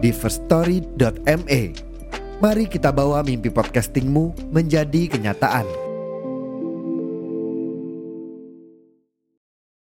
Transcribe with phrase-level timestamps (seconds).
[0.00, 1.62] di firststory.me.
[2.40, 5.68] Mari kita bawa mimpi podcastingmu menjadi kenyataan.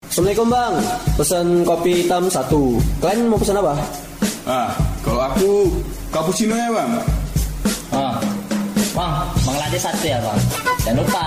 [0.08, 0.76] Assalamualaikum bang,
[1.20, 2.80] pesan kopi hitam satu.
[3.04, 3.76] Kalian mau pesan apa?
[4.48, 4.72] Ah,
[5.04, 5.52] kalau aku
[6.08, 6.92] cappuccino ya bang.
[7.92, 8.16] Oh,
[8.96, 10.40] bang, bang latte satu ya bang.
[10.88, 11.26] Jangan lupa,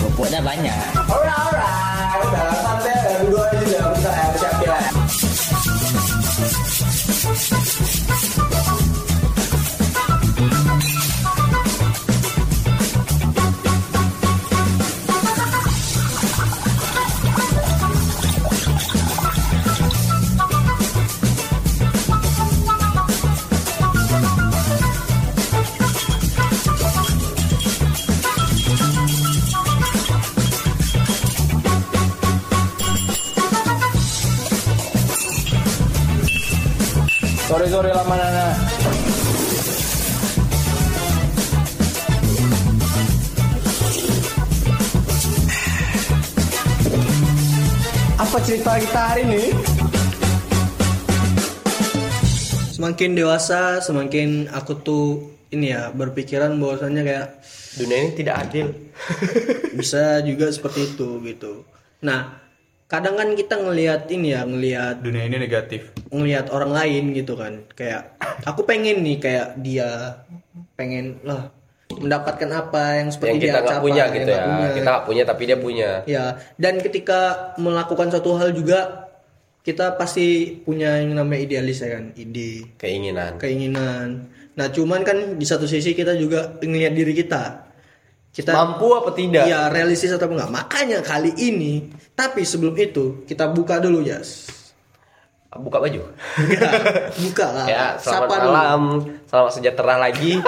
[0.00, 0.80] kerupuknya banyak.
[1.12, 1.72] Ora ora,
[2.24, 3.44] udah santai dua
[37.56, 38.46] Sore sore lama nana.
[48.20, 49.44] Apa cerita kita hari ini?
[52.76, 57.40] semakin dewasa semakin aku tuh ini ya berpikiran bahwasannya kayak
[57.80, 58.68] Dunia ini tidak adil.
[59.80, 61.64] bisa juga seperti itu gitu
[62.04, 62.36] nah
[62.86, 65.90] kadang kan kita ngelihat ini ya ngelihat Dunia ini negatif.
[66.08, 68.14] ngelihat orang lain gitu kan kayak
[68.46, 70.22] aku pengen nih kayak dia
[70.78, 71.50] pengen lah
[71.86, 74.42] mendapatkan apa yang seperti Yang kita nggak capai, punya yang gitu ya.
[74.42, 74.66] punya.
[74.70, 75.90] Kita nggak punya tapi dia punya.
[76.04, 77.20] ya dan ketika
[77.56, 78.80] melakukan suatu hal juga
[79.62, 80.26] kita pasti
[80.62, 83.34] punya yang namanya idealis ya kan ide Keinginan.
[83.36, 84.30] keinginan.
[84.54, 87.66] Nah, cuman kan di satu sisi kita juga ngelihat diri kita.
[88.30, 89.44] Kita Mampu apa tidak?
[89.44, 90.48] Iya, realistis atau enggak.
[90.48, 94.48] Makanya kali ini, tapi sebelum itu kita buka dulu, Jas.
[95.56, 96.00] Buka baju.
[97.24, 97.64] buka lah.
[97.64, 98.50] Ya, selamat Sapa dulu.
[98.52, 98.82] malam.
[99.24, 100.32] Selamat sejahtera lagi.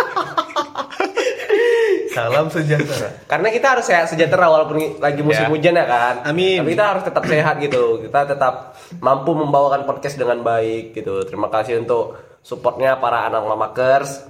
[2.08, 3.08] Salam sejahtera.
[3.24, 5.50] Karena kita harus sehat sejahtera walaupun lagi musim Ya.
[5.52, 6.14] hujan ya kan.
[6.26, 6.60] Amin.
[6.60, 8.02] Tapi kita harus tetap sehat gitu.
[8.02, 11.22] Kita tetap mampu membawakan podcast dengan baik gitu.
[11.22, 14.26] Terima kasih untuk supportnya para anak mamakers.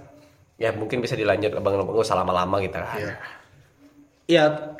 [0.58, 2.98] Ya mungkin bisa dilanjut abang abang usah lama-lama gitu kan.
[4.28, 4.76] Ya,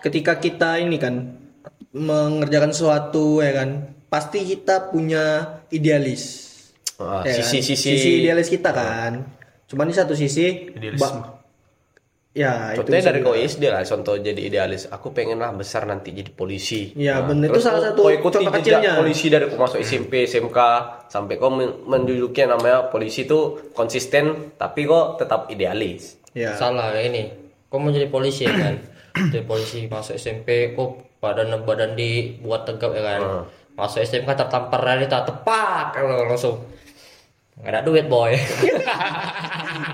[0.00, 1.41] ketika kita ini kan
[1.92, 3.70] mengerjakan sesuatu ya kan,
[4.06, 5.24] pasti kita punya
[5.68, 6.48] idealis.
[6.96, 7.42] Ah, ya kan?
[7.42, 9.24] sisi-sisi sisi idealis kita kan.
[9.64, 11.40] Cuman di satu sisi Idealisme.
[12.32, 14.88] ya itu Contohnya bisa dari kau SD lah, contoh jadi idealis.
[14.88, 16.92] Aku pengen lah besar nanti jadi polisi.
[16.94, 17.48] Ya, bener.
[17.48, 18.92] Itu salah kau- satu kau ikuti contoh kecilnya.
[18.96, 20.58] polisi dari kau masuk SMP, SMK
[21.06, 23.40] sampai kau men- menduduki yang namanya polisi itu
[23.72, 26.16] konsisten, tapi kok tetap idealis.
[26.32, 26.56] Ya.
[26.56, 27.28] Salah ini.
[27.68, 28.76] Kau mau jadi polisi ya kan?
[29.28, 33.20] jadi polisi masuk SMP, kok badan badan dibuat tegap ya kan?
[33.78, 36.66] Masuk SMK tertampar realita tepak kalau langsung
[37.62, 38.34] nggak ada duit boy.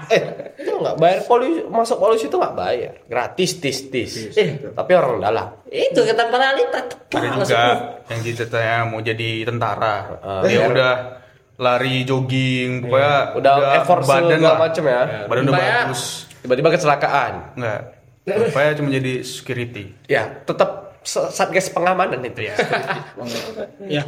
[0.08, 0.24] Eh,
[0.56, 4.32] itu nggak bayar polisi masuk polisi itu nggak bayar, gratis tis tis.
[4.34, 5.48] Eh, tapi orang dalam.
[5.68, 7.64] itu ketampar realita tepak Ada juga
[8.08, 10.16] yang cita-citanya mau jadi tentara.
[10.24, 10.66] Ah, dia iya.
[10.72, 10.92] udah
[11.60, 14.58] lari jogging, pokoknya Udah effort badan segala lah.
[14.64, 15.02] macem ya.
[15.28, 16.02] Badan udah bagus.
[16.40, 17.32] Tiba-tiba kecelakaan.
[17.60, 17.80] Enggak.
[18.48, 19.84] Supaya cuma jadi security.
[20.08, 22.52] Ya, tetap satgas pengamanan itu.
[22.52, 22.54] Ya.
[24.00, 24.02] ya.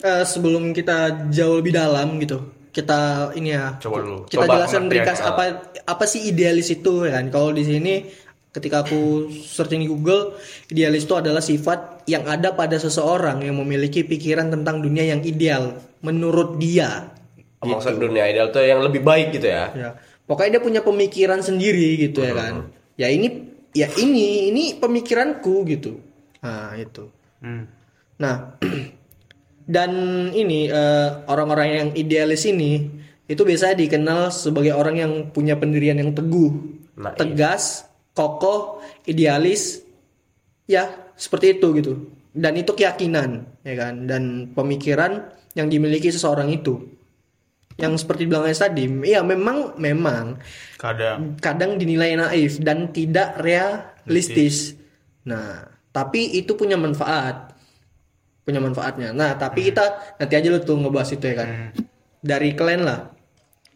[0.00, 4.18] Eh, sebelum kita jauh lebih dalam gitu kita ini ya Coba dulu.
[4.30, 5.02] kita Coba jelaskan pengertian.
[5.02, 5.42] ringkas apa
[5.84, 7.26] apa sih idealis itu ya kan?
[7.34, 8.06] Kalau di sini
[8.50, 10.38] ketika aku searching di Google
[10.70, 15.78] idealis itu adalah sifat yang ada pada seseorang yang memiliki pikiran tentang dunia yang ideal
[16.02, 17.10] menurut dia.
[17.60, 19.70] Maksud dunia ideal tuh yang lebih baik gitu ya.
[19.74, 19.90] ya.
[20.24, 22.70] Pokoknya dia punya pemikiran sendiri gitu ya kan?
[22.94, 26.09] Ya ini ya ini ini pemikiranku gitu
[26.40, 27.08] nah itu
[27.40, 27.64] Hmm.
[28.20, 28.60] Nah,
[29.74, 29.90] dan
[30.36, 32.84] ini eh, orang-orang yang idealis ini
[33.24, 36.52] itu biasanya dikenal sebagai orang yang punya pendirian yang teguh,
[37.00, 37.18] Nah, iya.
[37.18, 39.80] tegas, kokoh, idealis,
[40.68, 41.92] ya seperti itu gitu.
[42.30, 46.76] Dan itu keyakinan, ya kan, dan pemikiran yang dimiliki seseorang itu.
[47.80, 50.36] Yang seperti bilangnya tadi, ya memang memang
[50.76, 54.76] Kadang kadang dinilai naif dan tidak realistis.
[55.24, 55.69] Nah,
[56.00, 57.52] tapi itu punya manfaat.
[58.40, 59.12] Punya manfaatnya.
[59.12, 59.84] Nah, tapi kita
[60.16, 61.48] nanti aja lu tuh ngebahas itu ya kan.
[62.18, 63.00] Dari kalian lah.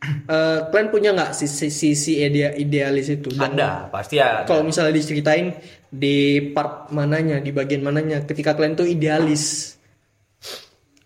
[0.05, 3.33] eh, kalian punya nggak sisi sisi idea- idealis itu?
[3.33, 4.45] Dan Ada, pasti ada.
[4.45, 5.57] Kalau misalnya diceritain
[5.89, 6.17] di
[6.53, 9.77] part mananya, di bagian mananya, ketika kalian tuh idealis.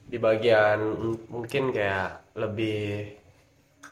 [0.03, 0.81] di bagian
[1.29, 3.13] mungkin kayak lebih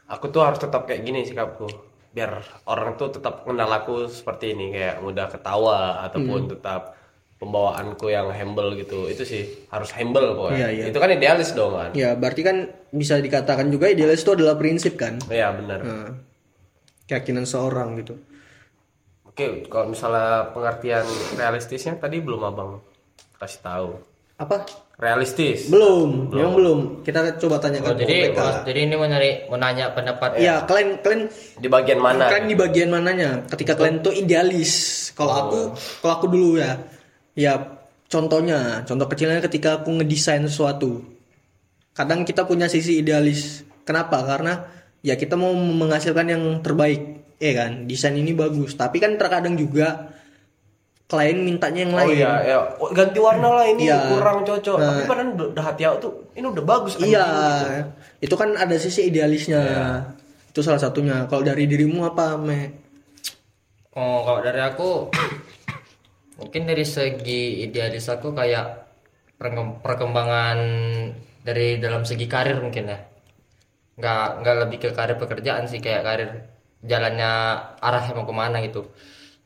[0.07, 1.69] aku tuh harus tetap kayak gini sikapku
[2.09, 6.51] biar orang tuh tetap kenal aku seperti ini kayak mudah ketawa ataupun Hmm.
[6.57, 6.96] tetap
[7.37, 10.83] pembawaanku yang humble gitu itu sih harus humble pokoknya Iya, iya.
[10.89, 12.57] itu kan idealis dong kan Ya, berarti kan
[12.89, 15.21] bisa dikatakan juga idealis itu adalah prinsip kan?
[15.27, 16.09] iya benar Nah,
[17.05, 18.17] keyakinan seorang gitu.
[19.23, 22.81] oke kalau misalnya pengertian realistisnya tadi belum abang
[23.37, 23.89] kasih tahu
[24.37, 24.65] Apa?
[24.97, 26.79] realistis Belum, yang belum.
[27.01, 30.65] Kita coba tanyakan Oh, ke jadi oh, jadi ini mau nyari mau nanya pendapat Iya,
[30.65, 31.21] kalian kalian
[31.57, 33.29] di bagian mana kalian di bagian mananya?
[33.45, 34.73] Ketika kalian tuh idealis.
[35.13, 35.59] Kalau aku,
[36.01, 36.77] kalau aku dulu ya,
[37.37, 37.77] ya
[38.09, 41.05] contohnya, contoh kecilnya ketika aku ngedesain sesuatu.
[41.93, 43.61] Kadang kita punya sisi idealis.
[43.85, 44.25] Kenapa?
[44.25, 44.65] Karena
[45.05, 47.85] ya kita mau menghasilkan yang terbaik, ya kan?
[47.85, 50.09] Desain ini bagus, tapi kan terkadang juga
[51.07, 52.17] klien mintanya yang Oh lain.
[52.19, 52.59] iya, ya.
[52.83, 54.11] Oh, ganti warna lah ini Iya.
[54.11, 54.75] kurang cocok.
[54.75, 54.87] Nah.
[54.91, 58.27] Tapi padahal udah udah hati aku tuh ini udah bagus Iya, gitu.
[58.27, 59.61] itu kan ada sisi idealisnya.
[60.51, 61.23] Itu salah satunya.
[61.31, 62.75] Kalau dari dirimu apa, Me?
[63.95, 65.07] Oh, kalau dari aku
[66.37, 68.65] mungkin dari segi idealis aku kayak
[69.37, 70.57] perkemb- perkembangan
[71.41, 72.99] dari dalam segi karir mungkin ya.
[73.97, 76.29] Nggak nggak lebih ke karir pekerjaan sih kayak karir
[76.85, 77.31] jalannya
[77.81, 78.85] arah mau ke mana gitu.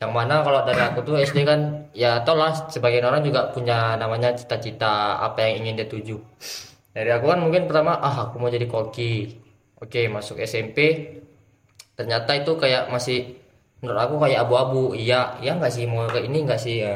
[0.01, 3.95] Yang mana kalau dari aku tuh SD kan ya tau lah sebagian orang juga punya
[3.95, 6.17] namanya cita-cita apa yang ingin dia tuju.
[6.91, 9.39] Dari aku kan mungkin pertama ah aku mau jadi koki.
[9.81, 10.77] Oke masuk SMP
[11.95, 13.40] ternyata itu kayak masih
[13.81, 14.81] menurut aku kayak abu-abu.
[14.97, 15.83] Iya iya nggak sih?
[15.89, 16.75] Mau ke ini nggak sih?
[16.85, 16.95] Ya.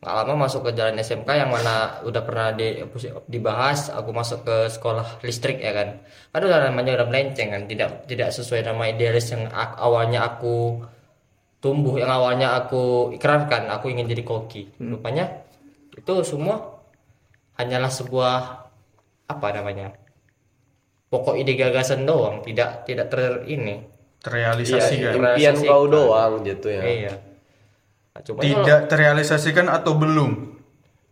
[0.00, 1.74] Nggak lama masuk ke jalan SMK yang mana
[2.08, 2.78] udah pernah di-
[3.26, 5.88] dibahas aku masuk ke sekolah listrik ya kan?
[6.32, 7.62] Kan udah namanya udah melenceng kan?
[7.70, 9.50] Tidak tidak sesuai nama idealis yang
[9.86, 10.82] awalnya aku
[11.58, 14.62] tumbuh yang awalnya aku ikrarkan aku ingin jadi koki.
[14.78, 15.24] Rupanya
[15.98, 16.56] itu semua
[17.58, 18.34] hanyalah sebuah
[19.28, 19.92] apa namanya
[21.10, 22.36] pokok ide gagasan doang.
[22.46, 26.82] Tidak tidak ter ini terrealisasi Iya, kan impian kau doang gitu ya.
[26.82, 27.12] Iya.
[28.12, 30.58] Nah, cuma tidak terrealisasikan atau belum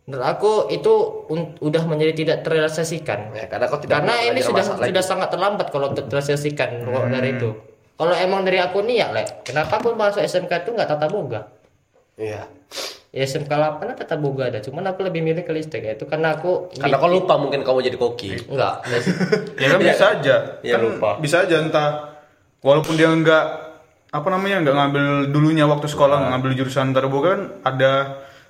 [0.03, 0.93] menurut aku itu
[1.27, 3.31] un- udah menjadi tidak terrealisasikan.
[3.33, 7.35] Ya, karena kau tidak Karena ini sudah sudah sangat terlambat kalau untuk terrealisasikan kalau dari
[7.35, 7.51] itu.
[7.93, 9.43] Kalau emang dari aku nih ya, Lek.
[9.43, 11.49] Kenapa aku masuk SMK itu nggak tata boga?
[12.15, 12.45] Iya.
[13.09, 15.91] Ya SMK 8 tata boga ada, cuman aku lebih milih ke listrik ya.
[15.91, 18.47] Itu karena aku Karena kau lupa mungkin kau mau jadi koki.
[18.47, 18.85] enggak.
[19.59, 21.09] ya kan bisa aja Iya, kan lupa.
[21.17, 21.89] bisa aja entah
[22.59, 23.45] walaupun dia nggak
[24.07, 26.27] apa namanya nggak ngambil dulunya waktu sekolah Nah.
[26.31, 27.91] ngambil jurusan terbuka kan ada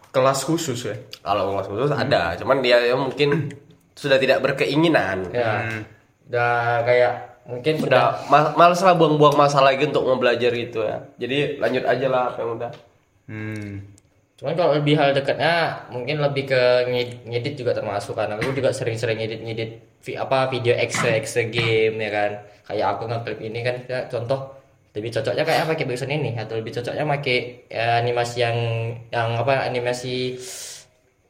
[0.08, 3.52] kelas khusus ya Kalau kelas khusus ada, cuman dia ya mungkin
[4.00, 5.28] sudah tidak berkeinginan.
[5.30, 5.66] ya.
[6.24, 7.14] Udah kayak
[7.46, 11.02] mungkin Udah sudah ma- males lah buang-buang masa lagi untuk mau belajar gitu ya.
[11.18, 12.72] Jadi lanjut aja lah apa yang udah.
[13.26, 13.70] hmm.
[14.38, 15.54] Cuman kalau lebih hal dekatnya
[15.90, 18.30] mungkin lebih ke nged- ngedit juga termasuk kan.
[18.32, 22.32] Aku juga sering-sering ngedit-ngedit vi- apa video exe exe game ya kan.
[22.68, 24.40] Kayak aku ngeklip ini kan ya, contoh
[24.92, 25.72] lebih cocoknya kayak apa?
[25.80, 27.38] Kayak bagusan ini atau lebih cocoknya pakai
[27.72, 28.58] ya, animasi yang
[29.08, 30.36] yang apa animasi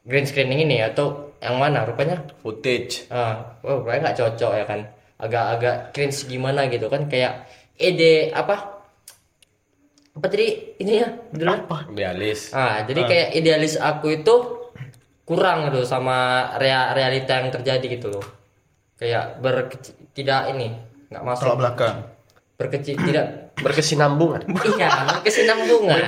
[0.02, 2.18] green screening ini atau yang mana rupanya?
[2.42, 3.06] Footage.
[3.14, 4.80] ah oh rupanya nggak cocok ya kan.
[5.18, 7.46] Agak-agak cringe gimana gitu kan kayak
[7.78, 8.82] ide apa?
[10.18, 11.08] Apa tadi ini ya
[11.46, 11.86] apa?
[11.94, 12.50] Idealis.
[12.50, 14.34] Ah, jadi kayak idealis aku itu
[15.22, 18.26] kurang gitu sama rea- realita yang terjadi gitu loh.
[18.98, 19.70] Kayak ber
[20.16, 20.74] tidak ini
[21.08, 21.96] nggak tolak masuk belakang
[22.58, 24.40] berkecil tidak Berkesinambungan.
[24.78, 24.88] iya
[25.18, 25.98] berkesinambungan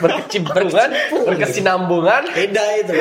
[0.00, 0.90] Berkecimpungan,
[1.28, 2.22] berkesinambungan.
[2.32, 2.92] Beda itu.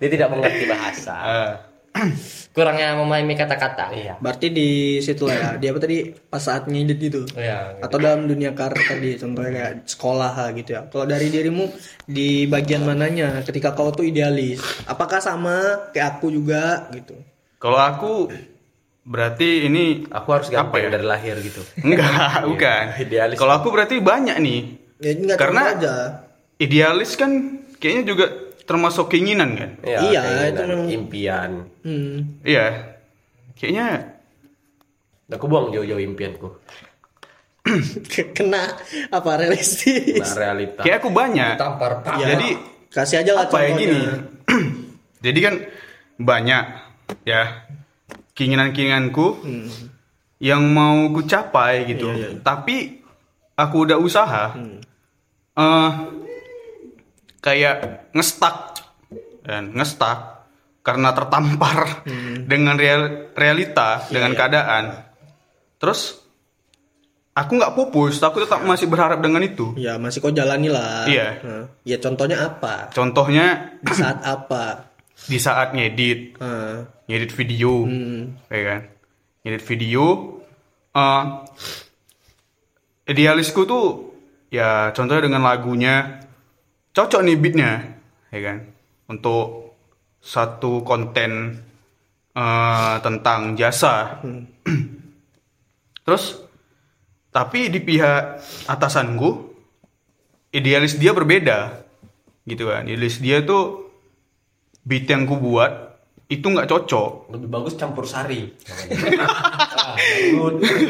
[0.00, 1.14] Dia tidak mengerti bahasa.
[1.16, 1.52] Ah.
[2.56, 4.16] kurangnya memahami kata-kata Iya.
[4.16, 5.50] Berarti di situ lah ya.
[5.60, 7.28] Dia apa tadi pas saat ngedit gitu.
[7.36, 7.84] Iya, gitu.
[7.84, 10.88] Atau dalam dunia karir tadi contohnya kayak sekolah lah gitu ya.
[10.88, 11.68] Kalau dari dirimu
[12.08, 14.60] di bagian mananya ketika kau tuh idealis?
[14.88, 17.12] Apakah sama kayak aku juga gitu?
[17.62, 18.12] kalau aku
[19.02, 20.90] berarti ini Aku harus Apa gampang ya?
[20.92, 21.58] dari lahir gitu.
[21.80, 23.36] enggak bukan idealis.
[23.36, 24.60] kalau aku berarti banyak nih
[24.98, 25.94] Ya enggak Karena- aja.
[26.56, 27.30] idealis kan
[27.76, 28.26] kayaknya juga
[28.62, 31.50] termasuk keinginan kan Iya, keinginan, itu impian.
[31.82, 32.38] Hmm.
[32.40, 32.94] iya
[33.54, 34.14] kayaknya
[35.28, 36.60] Aku buang jauh-jauh impianku.
[38.36, 38.74] Kena
[39.08, 40.18] apa realistis?
[40.18, 40.82] Nah, realita.
[40.82, 42.48] kayak aku banyak tampar pak Ya, jadi
[42.88, 44.00] kasih aja lah apa ya gini
[45.24, 45.54] jadi kan
[46.18, 46.64] banyak
[47.24, 47.64] ya
[48.32, 49.68] keinginan-keinginanku Hmm.
[50.38, 52.40] yang mau ku capai gitu Iya, iya.
[52.40, 53.04] tapi
[53.54, 54.56] aku udah usaha
[55.52, 55.90] eh
[57.38, 57.76] kayak
[58.12, 58.80] ngestak
[59.42, 60.48] dan ngestak
[60.80, 62.02] karena tertampar
[62.42, 65.04] dengan real- realita dengan keadaan
[65.76, 66.18] terus
[67.32, 71.06] aku nggak pupus aku tetap masih berharap dengan itu Ya masih kau jalani lah.
[71.06, 71.28] Iya.
[71.40, 72.90] Nah, ya contohnya apa?
[72.90, 74.91] contohnya Di saat apa?
[75.26, 76.38] Di saat ngedit.
[76.38, 77.86] Nah, ngedit video.
[77.86, 78.80] Hmm, ya kan?
[79.44, 80.04] Ngedit video.
[80.92, 81.24] Eh
[83.08, 84.14] idealisku tuh
[84.52, 86.22] ya contohnya dengan lagunya
[86.94, 87.72] cocok nih beatnya
[88.30, 88.58] ya kan?
[89.10, 89.76] Untuk
[90.22, 91.62] satu konten
[92.34, 94.22] eh, tentang jasa.
[96.06, 96.42] Terus
[97.32, 99.56] tapi di pihak atasanku
[100.52, 101.80] idealis dia berbeda
[102.44, 102.84] gitu kan?
[102.84, 103.81] Idealis dia tuh
[104.82, 105.94] beat yang ku buat
[106.26, 107.34] itu nggak cocok.
[107.36, 108.48] Lebih bagus campur sari.
[109.20, 109.96] Ah,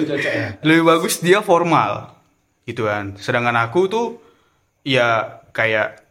[0.07, 0.49] cocok ya.
[0.63, 2.15] Lebih bagus dia formal
[2.65, 3.19] gitu kan.
[3.19, 4.07] Sedangkan aku tuh
[4.87, 6.03] ya kayak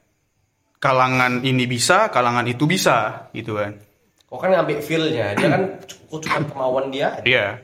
[0.84, 3.80] kalangan ini bisa kalangan itu bisa gitu kan.
[4.28, 5.36] Kok kan ngambil feel-nya.
[5.36, 7.20] Dia kan cukup cuma kemauan dia.
[7.24, 7.64] Dia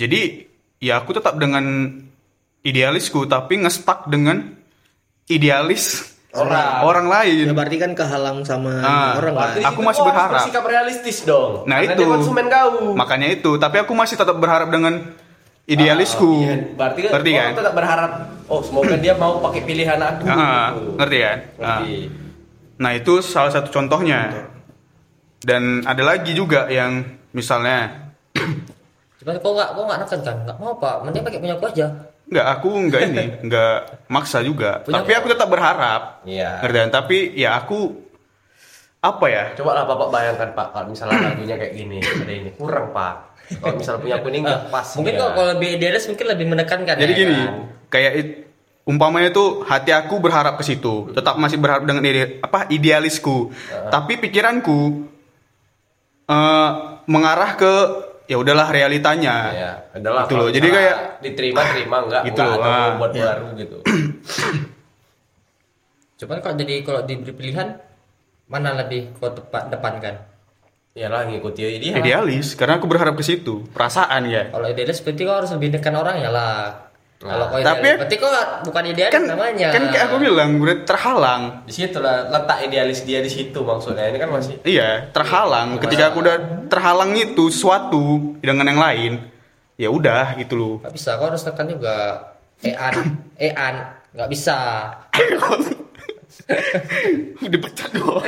[0.00, 0.48] jadi
[0.80, 1.96] ya aku tetap dengan
[2.64, 4.56] idealisku tapi ngestak dengan
[5.28, 6.86] idealis Orang.
[6.86, 9.42] orang lain ya berarti kan kehalang sama Ah, orang kan.
[9.50, 10.30] Berarti Aku itu masih berharap.
[10.32, 11.98] bersikap realistis dong Nah, Karena itu.
[11.98, 14.94] dia konsumen kau makanya itu tapi aku masih tetap berharap dengan
[15.64, 18.12] idealisku Iya, berarti kan, kau kan tetap berharap
[18.46, 20.80] oh semoga dia mau pakai pilihan aku Ah, gitu.
[20.96, 21.38] ngerti kan.
[21.56, 21.94] Ngerti.
[22.76, 24.48] Nah itu salah satu contohnya.
[25.36, 28.06] Dan ada lagi juga yang misalnya
[29.16, 30.36] Cuman kok nggak kok nggak neken kan?
[30.42, 31.86] Nggak mau pak, mending pakai punya aku aja.
[32.30, 34.80] Nggak aku nggak ini nggak maksa juga.
[34.86, 36.22] Punya tapi aku tetap berharap.
[36.22, 36.62] Iya.
[36.62, 36.90] Ngerti kan?
[36.94, 37.78] Tapi ya aku
[39.00, 39.44] apa ya?
[39.56, 43.14] Coba lah bapak bayangkan pak kalau misalnya lagunya kayak gini ada ini kurang pak
[43.58, 47.12] kalau misalnya punya kuning nggak pas Mungkin kok kalau lebih idealis mungkin lebih menekankan Jadi
[47.12, 47.54] ya, gini, kan?
[47.90, 48.38] kayak it-
[48.86, 53.50] umpamanya tuh hati aku berharap ke situ, tetap masih berharap dengan ide, apa idealisku.
[53.86, 55.06] Tapi pikiranku
[56.26, 56.70] eh,
[57.06, 57.72] mengarah ke
[58.30, 59.34] ya udahlah realitanya.
[59.50, 62.90] ya adalah Gitu kalau loh, jadi kayak- diterima terima enggak Gitu enggak atau ah.
[62.94, 63.24] buat Iya.
[63.26, 63.76] baru gitu
[66.16, 67.68] Cuman kalau jadi kalau diberi pilihan
[68.46, 70.14] mana lebih kau tepat depankan?
[70.90, 74.50] Iyalah ngikuti dia Idealis, karena aku berharap ke situ, perasaan ya.
[74.50, 76.89] Kalau idealis berarti kau harus lebih dekat orang ya lah.
[77.20, 78.32] Kalau kau Tapi- berarti kau
[78.64, 79.68] bukan idealis Kan, namanya.
[79.68, 81.42] kan kayak aku bilang, udah terhalang.
[81.68, 85.76] di situ lah letak idealis dia di situ maksudnya ini kan masih Iya, terhalang.
[85.76, 86.36] Ketika aku udah
[86.72, 88.00] terhalang itu sesuatu
[88.40, 89.12] dengan yang lain,
[89.76, 90.74] ya udah gitu loh.
[90.80, 92.24] Gak bisa, kau harus tekan juga.
[92.64, 92.96] Ean,
[93.36, 93.74] Ean,
[94.16, 94.56] nggak bisa.
[97.40, 98.24] Dipecat dong.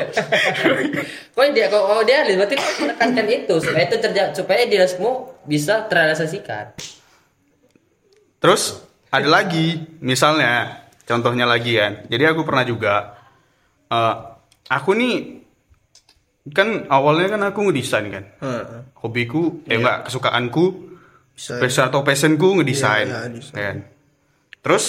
[1.34, 5.10] Kau dia, kau, kau idealis berarti kau menekankan itu supaya itu terjadi supaya idealismu
[5.42, 6.76] bisa terrealisasikan.
[8.42, 12.04] Terus ada lagi, misalnya contohnya lagi kan.
[12.10, 12.94] Jadi aku pernah juga
[13.86, 14.14] eh,
[14.66, 15.16] aku nih
[16.50, 18.24] kan awalnya kan aku ngedesain kan.
[18.42, 18.80] Heeh.
[18.98, 20.64] Hobiku, eh enggak, kesukaanku,
[21.34, 23.06] passion atau passionku ngedesain.
[23.06, 23.54] Iya, iya, desain.
[23.54, 23.76] kan.
[24.62, 24.84] Terus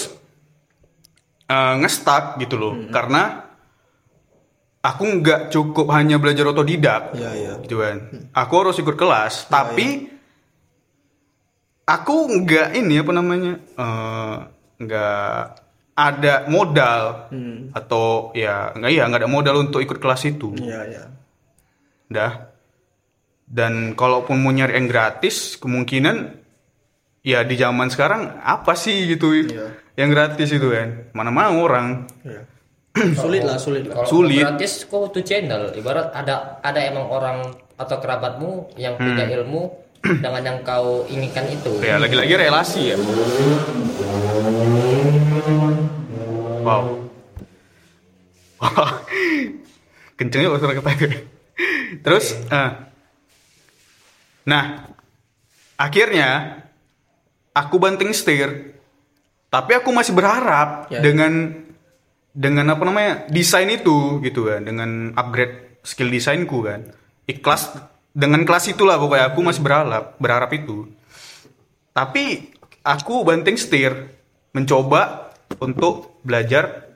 [1.45, 2.89] eh, ngestak gitu loh, Hmm.
[2.89, 3.22] karena
[4.81, 7.13] aku nggak cukup hanya belajar otodidak.
[7.13, 7.53] Iya, iya.
[7.62, 7.98] gitu kan.
[8.33, 10.12] Aku harus ikut kelas, tapi
[11.84, 14.36] aku nggak ini apa namanya eh,
[14.80, 15.38] nggak
[15.94, 17.30] ada modal
[17.72, 21.04] atau ya nggak iya nggak ada modal untuk ikut kelas itu, Iya, iya.
[22.10, 22.34] dah.
[23.46, 26.42] Dan kalaupun mau nyari yang gratis, kemungkinan
[27.22, 29.78] ya di zaman sekarang apa sih gitu Iya.
[29.94, 31.13] yang gratis itu kan?
[31.13, 32.10] Mana mau orang?
[32.25, 32.42] Iya.
[33.22, 34.06] sulit lah, sulit lah.
[34.06, 34.42] Sulit.
[34.42, 37.38] gratis kau tuh channel, ibarat ada ada emang orang
[37.74, 39.36] atau kerabatmu yang punya Hmm.
[39.38, 39.62] ilmu
[40.03, 41.79] dengan yang kau inginkan itu.
[41.79, 42.98] Ya lagi-lagi relasi ya.
[46.60, 47.07] Wow.
[48.60, 48.91] Wah.
[50.19, 50.91] Kenceng juga suara kata
[52.03, 52.72] Terus, eh,
[54.45, 54.63] nah,
[55.79, 56.62] akhirnya
[57.55, 58.75] aku banting setir,
[59.48, 61.00] tapi aku masih berharap Ya.
[61.00, 61.63] dengan
[62.33, 66.91] dengan apa namanya desain itu gitu kan, dengan upgrade skill desainku kan,
[67.29, 67.77] ikhlas
[68.13, 70.86] dengan kelas itulah pokoknya aku masih berharap berharap itu.
[71.93, 72.53] Tapi
[72.86, 74.13] aku banting setir
[74.53, 76.93] mencoba untuk belajar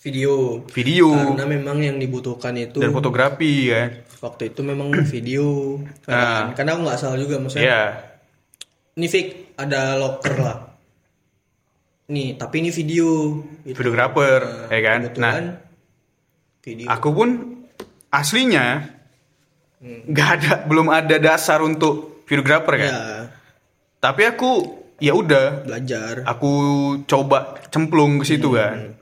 [0.00, 0.64] Video.
[0.72, 4.00] video Karena memang yang dibutuhkan itu dan fotografi kan.
[4.24, 5.76] waktu itu memang video.
[6.08, 6.56] Nah.
[6.56, 7.68] Karena aku nggak salah juga maksudnya.
[7.68, 7.84] Iya.
[8.96, 9.26] Ini fix
[9.60, 10.58] ada locker lah.
[12.08, 13.44] Nih, tapi ini video.
[13.60, 13.76] Gitu.
[13.76, 15.00] Videographer, Nah, ya kan?
[15.20, 15.34] Nah.
[16.64, 16.88] video.
[16.88, 17.60] Aku pun
[18.08, 18.99] aslinya
[19.80, 22.92] nggak ada belum ada dasar untuk videographer kan.
[22.92, 23.02] ya,
[23.98, 24.50] Tapi aku
[25.00, 26.20] ya udah belajar.
[26.28, 26.52] aku
[27.08, 28.92] coba cemplung ke situ kan.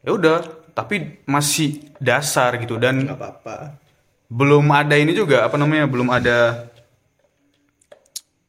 [0.00, 0.40] Ya udah,
[0.72, 3.76] tapi masih dasar gitu dan nggak apa-apa.
[4.28, 6.68] belum ada ini juga apa namanya belum ada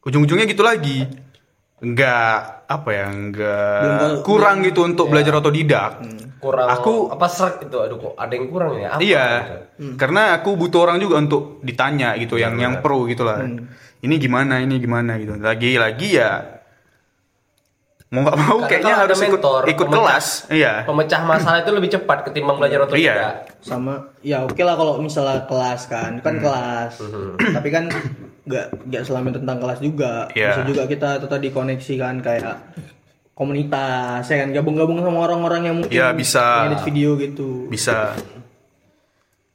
[0.04, 1.08] ujung-ujungnya gitu lagi
[1.80, 2.34] nggak
[2.66, 6.04] apa ya nggak Belum kurang gitu untuk belajar otodidak.
[6.38, 8.90] Kurang Aku- apa serak itu aduh kok ada yang kurang ya?
[8.90, 9.28] Apa iya
[9.76, 9.96] gitu?
[9.96, 13.44] karena aku butuh orang juga untuk ditanya gitu yang yang pro gitu lah.
[14.00, 15.36] Ini gimana ini gimana gitu.
[15.36, 16.60] Lagi lagi ya
[18.10, 20.74] mau nggak mau Karena kayaknya harus ikut mentor, ikut pemecah- kelas iya.
[20.82, 23.06] pemecah masalah itu lebih cepat ketimbang belajar otodidak.
[23.06, 23.30] Iya.
[23.62, 26.42] sama ya oke lah kalau misalnya kelas kan kan Hmm.
[26.42, 26.94] kelas.
[27.54, 27.86] Tapi kan
[28.50, 30.26] nggak nggak selama tentang kelas juga.
[30.34, 30.50] Iya.
[30.52, 32.56] bisa juga kita itu tadi koneksi kan kayak
[33.38, 34.50] komunitas ya kan?
[34.52, 36.66] Gabung-gabung sama orang-orang yang mungkin Iya, bisa.
[36.68, 37.70] edit video gitu.
[37.70, 38.18] Bisa.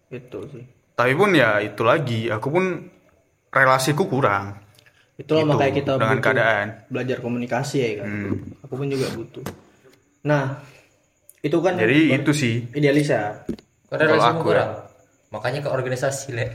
[0.08, 0.64] Gitu sih.
[0.94, 2.64] Tapi pun ya itu lagi aku pun
[3.50, 4.62] relasiku kurang.
[5.14, 6.66] Itulah Gitu, makanya kita dengan butuh keadaan.
[6.90, 8.06] belajar komunikasi ya kan?
[8.08, 8.32] Hmm.
[8.62, 9.44] aku pun juga butuh.
[10.24, 10.58] Nah
[11.38, 12.54] itu kan jadi itu sih.
[12.72, 13.42] idealis ya?
[13.90, 14.70] Karena Kalau relasimu aku kurang.
[15.34, 16.46] Makanya ke organisasi, Le.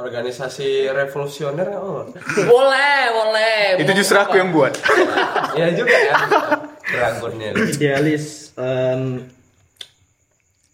[0.00, 2.08] organisasi revolusioner oh.
[2.48, 3.64] boleh, boleh.
[3.84, 4.72] itu justru aku yang buat
[5.60, 6.16] ya juga ya
[6.88, 9.28] dragonnya idealis em,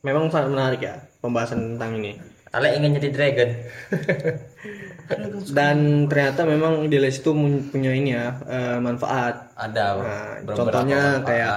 [0.06, 2.14] memang sangat menarik ya pembahasan tentang ini
[2.54, 3.50] Ale ingin jadi dragon.
[5.58, 7.36] dan ternyata memang idealis itu
[7.68, 11.26] punya ini ya eh, manfaat ada Nah, contohnya manfaat.
[11.28, 11.54] kayak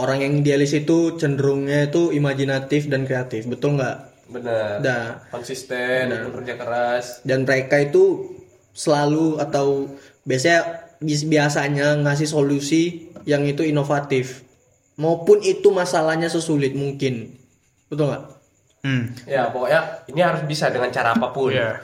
[0.00, 6.54] orang yang idealis itu cenderungnya itu imajinatif dan kreatif betul nggak bener Nah, konsisten kerja
[6.56, 7.20] keras.
[7.22, 8.34] Dan mereka itu
[8.72, 10.60] selalu atau biasanya
[10.98, 12.82] bis- biasanya ngasih solusi
[13.24, 14.42] yang itu inovatif.
[14.96, 17.34] Maupun itu masalahnya sesulit mungkin.
[17.90, 18.24] Betul nggak?
[18.84, 19.16] Hmm.
[19.24, 21.48] ya pokoknya ini harus bisa dengan cara apa pun.
[21.48, 21.80] Ya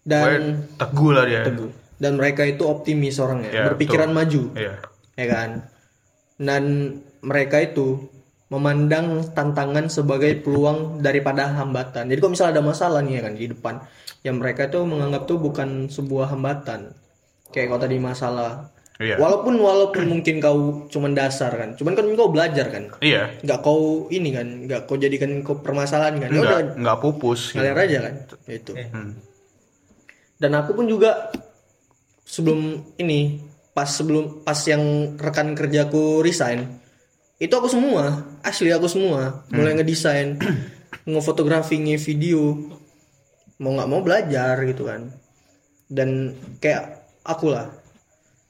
[0.00, 1.44] dan teguh lah dia.
[1.44, 1.70] Teguh.
[2.00, 3.52] dan mereka itu optimis orangnya.
[3.52, 4.56] Ya, berpikiran maju.
[4.56, 4.80] Iya.
[5.20, 5.50] ya kan?
[6.40, 6.64] Dan
[7.20, 8.08] mereka itu
[8.50, 12.10] memandang tantangan sebagai peluang daripada hambatan.
[12.10, 13.74] Jadi kalau misalnya ada masalah nih ya kan di depan
[14.26, 16.90] yang mereka itu menganggap tuh bukan sebuah hambatan.
[17.54, 18.52] Kayak kalau tadi masalah.
[19.00, 19.16] Iya.
[19.16, 22.92] walaupun walaupun mungkin kau cuman dasar kan cuman kan kau belajar kan.
[23.00, 23.32] Iya.
[23.40, 26.28] Nggak kau ini kan nggak kau jadikan kau permasalahan kan.
[26.28, 26.44] Ya udah.
[26.44, 27.64] nggak nggak pupus gitu.
[27.64, 29.16] ngalir aja kan itu Hmm.
[30.36, 31.32] dan aku pun juga
[32.28, 33.40] sebelum ini
[33.72, 36.79] pas sebelum pas yang rekan kerjaku resign
[37.40, 38.20] itu aku semua.
[38.40, 39.42] Asli aku semua.
[39.48, 40.36] Mulai ngedesain
[41.08, 42.76] ngefotografi ngevideo.
[43.58, 45.08] Mau nggak mau belajar gitu kan.
[45.86, 46.84] Dan kayak
[47.22, 47.72] aku lah.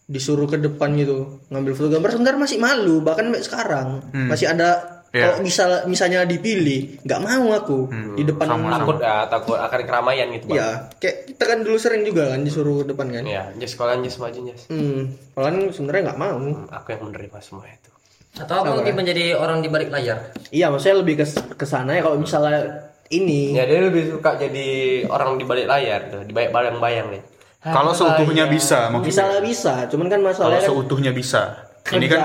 [0.05, 2.11] Disuruh ke depan gitu ngambil foto gambar.
[2.11, 3.89] Sebentar masih malu bahkan sampai sekarang.
[4.27, 4.71] Masih ada
[5.11, 5.27] Iya.
[5.27, 7.91] kalau bisa misalnya dipilih nggak mau aku.
[8.15, 10.69] Di depan takut ya takut akan keramaian gitu bang Ya,
[11.03, 13.27] kayak kita kan dulu sering juga kan disuruh ke depan kan.
[13.27, 16.39] ya Jes sekolah Jes maju Jes Hmm, padahal sebenarnya nggak mau.
[16.65, 17.90] aku yang menerima semua itu
[18.33, 20.31] Atau apa mungkin menjadi orang di balik layar?
[20.49, 23.53] Iya, maksudnya lebih ke ke sana ya kalau misalnya ini.
[23.53, 24.69] ya dia lebih suka jadi
[25.07, 27.23] orang di balik layar tuh di balik bayang-bayang deh
[27.61, 31.41] kalau seutuhnya bisa maksudnya Bisa lah bisa, cuman kan kalau masalahnya kan seutuhnya bisa
[31.83, 32.23] kerja ini kan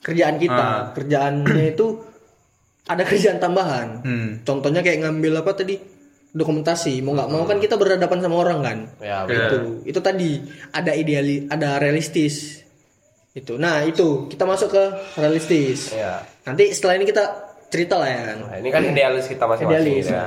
[0.00, 0.80] kerjaan kita, Ah.
[0.94, 1.86] kerjaannya itu
[2.86, 3.88] ada kerjaan tambahan.
[4.00, 5.76] hmm, Contohnya kayak ngambil apa tadi?
[6.30, 9.50] dokumentasi mau nggak mau kan kita berhadapan sama orang kan ya Iya.
[9.50, 10.38] itu itu tadi
[10.70, 12.59] ada ideali ada realistis
[13.40, 14.28] itu nah itu.
[14.28, 14.84] Kita masuk ke
[15.16, 15.96] realistis.
[15.96, 17.24] Ya nanti setelah ini kita
[17.70, 20.26] cerita lah ya kan nah, ini kan idealis kita masing-masing Idealis, ya.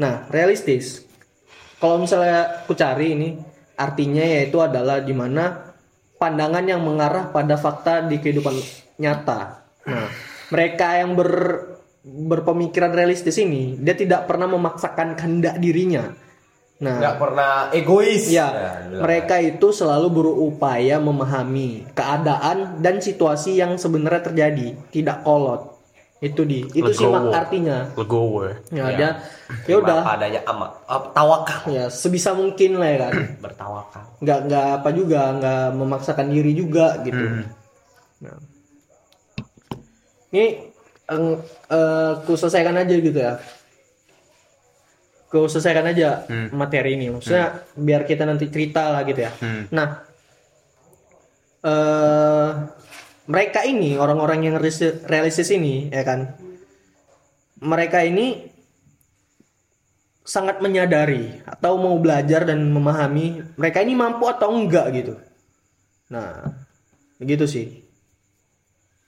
[0.00, 1.06] Nah realistis.
[1.78, 3.28] Kalau misalnya aku cari ini
[3.78, 5.74] artinya yaitu adalah di mana
[6.18, 8.54] pandangan yang mengarah pada fakta di kehidupan
[8.98, 9.62] nyata.
[9.86, 10.08] Nah
[10.52, 11.30] mereka yang ber
[12.02, 16.10] berpemikiran realistis ini dia tidak pernah memaksakan kehendak dirinya
[16.82, 19.06] nah nggak pernah egois Ya, bilang.
[19.06, 25.70] mereka itu selalu berupaya memahami keadaan dan situasi yang sebenarnya terjadi, tidak kolot.
[26.18, 27.30] Itu di, itu sih Legowo.
[27.30, 27.78] mak artinya.
[27.94, 28.54] legowo ya.
[28.70, 29.10] Ya, Ya.
[29.66, 30.70] ya udah, adanya ama
[31.10, 33.12] tawakal ya sebisa mungkin lah ya kan.
[33.44, 37.18] bertawakal Nggak nggak apa juga, nggak memaksakan diri juga gitu.
[37.18, 37.46] Hmm.
[38.20, 38.38] Nah.
[40.30, 40.44] Ini
[41.04, 41.34] eh,
[41.68, 43.38] eh, ku selesaikan aja gitu ya.
[45.32, 47.08] Ku selesaikan aja materi ini.
[47.08, 49.32] Maksudnya biar kita nanti cerita lah gitu ya.
[49.40, 49.64] Hmm.
[49.72, 49.88] Nah,
[51.64, 52.50] eh
[53.24, 56.36] mereka ini orang-orang yang realistis, ini ya kan,
[57.64, 58.50] mereka ini
[60.20, 65.14] sangat menyadari atau mau belajar dan memahami mereka ini mampu atau enggak gitu.
[66.12, 66.44] Nah,
[67.16, 67.80] begitu sih.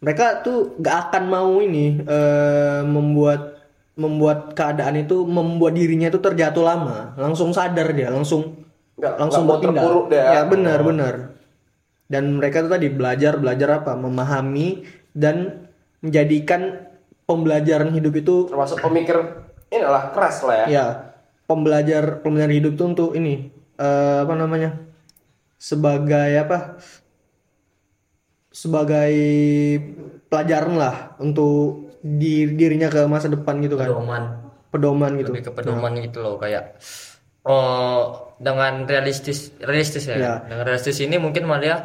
[0.01, 3.54] Mereka tuh gak akan mau ini eh, membuat
[3.95, 8.67] membuat keadaan itu membuat dirinya itu terjatuh lama, langsung sadar dia, langsung
[8.99, 10.11] Nggak- langsung nggak mau bertindak.
[10.11, 10.25] dia.
[10.35, 11.15] Ya benar benar.
[12.11, 13.95] Dan mereka tuh tadi belajar belajar apa?
[13.95, 14.83] Memahami
[15.15, 15.67] dan
[16.03, 16.85] menjadikan
[17.25, 19.17] pembelajaran hidup itu termasuk pemikir
[19.73, 20.87] inilah keras lah ya ya
[21.49, 23.49] pembelajar pembelajaran hidup tuh untuk ini
[23.81, 24.77] eh, apa namanya?
[25.57, 26.77] sebagai apa
[28.53, 29.13] sebagai
[30.29, 33.89] pelajaran lah untuk di dirinya ke masa depan gitu kan?
[33.89, 34.23] Pedoman.
[34.69, 35.33] Pedoman gitu.
[35.33, 36.77] Lebih ke pedoman gitu loh kayak
[37.49, 40.17] oh dengan realistis realistis ya.
[40.17, 40.35] Ya.
[40.45, 41.77] dengan realistis ini mungkin malah dia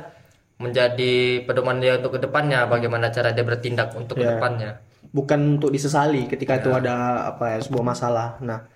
[0.60, 4.36] menjadi pedoman dia untuk ke depannya bagaimana cara dia bertindak untuk Ya.
[4.36, 4.71] ke depannya
[5.10, 8.38] bukan untuk disesali ketika itu ada apa ya sebuah masalah.
[8.43, 8.67] Nah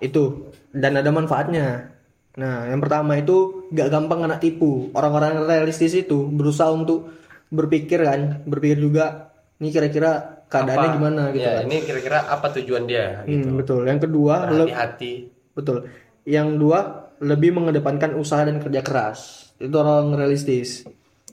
[0.00, 0.52] itu.
[0.72, 1.92] Dan ada manfaatnya.
[2.36, 4.92] Nah yang pertama itu gak gampang kena tipu.
[4.92, 7.10] Orang-orang realistis itu berusaha untuk
[7.50, 11.62] berpikir kan berpikir juga ini kira-kira keadaannya Apa- gimana gitu ya, kan.
[11.64, 13.48] ini kira-kira apa tujuan dia Hmm, gitu?
[13.56, 13.80] betul.
[13.86, 15.12] Yang kedua hati-hati
[15.52, 15.78] betul.
[16.22, 16.78] Yang dua
[17.20, 19.50] lebih mengedepankan usaha dan kerja keras.
[19.56, 20.82] Itu orang realistis.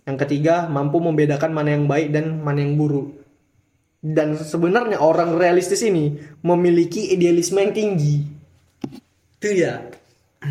[0.04, 3.18] Yang ketiga mampu membedakan mana yang baik dan mana yang buruk.
[3.98, 8.22] Dan sebenarnya orang realistis ini memiliki idealisme yang tinggi.
[9.36, 9.82] Itu ya.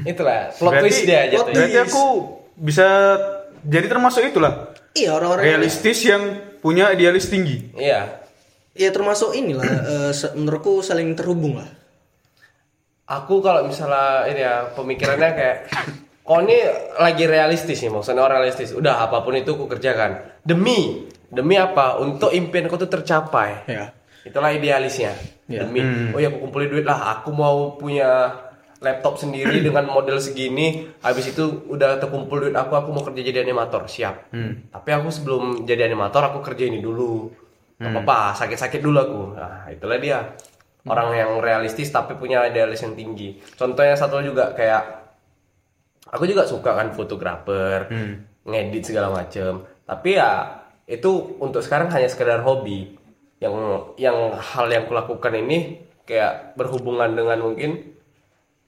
[0.02, 2.05] Itulah plot Berarti- twist dia plot jatuhnya Berarti aku
[2.59, 2.87] bisa
[3.62, 4.74] jadi termasuk itulah.
[4.92, 6.22] Iya orang-orang realistis yang
[6.59, 7.70] punya idealis tinggi.
[7.76, 8.26] iya
[8.77, 9.65] ya termasuk inilah
[10.19, 11.69] se- menurutku saling terhubung lah.
[13.07, 15.57] Aku kalau misalnya ini ya pemikirannya kayak
[16.27, 16.59] kau ini
[16.99, 18.75] lagi realistis nih maksudnya orang realistis.
[18.75, 20.43] Udah apa pun itu aku kerjakan.
[20.43, 22.03] Demi demi apa?
[22.03, 23.62] Untuk impianku tuh tercapai.
[23.71, 23.95] Ya.
[24.27, 25.15] Itulah idealisnya.
[25.47, 25.62] Ya.
[25.62, 25.79] demi
[26.11, 27.23] oh ya aku kumpulin duit lah.
[27.23, 28.43] Aku mau punya
[28.83, 30.91] laptop sendiri dengan model segini.
[30.99, 33.87] Habis itu udah terkumpul duit aku aku mau kerja jadi animator.
[33.87, 34.35] Siap.
[34.75, 37.31] Tapi aku sebelum jadi animator aku kerja ini dulu
[37.77, 39.23] Gak apa-apa sakit-sakit dulu aku.
[39.37, 40.33] Nah itulah dia.
[40.87, 43.37] Orang yang realistis tapi punya idealis yang tinggi.
[43.59, 44.83] Contohnya satu juga kayak
[46.09, 47.91] aku juga suka kan fotografer
[48.47, 49.67] ngedit segala macem.
[49.85, 52.97] Tapi ya itu untuk sekarang hanya sekedar hobi.
[53.43, 53.55] Yang
[54.01, 57.93] yang hal yang kulakukan ini kayak berhubungan dengan mungkin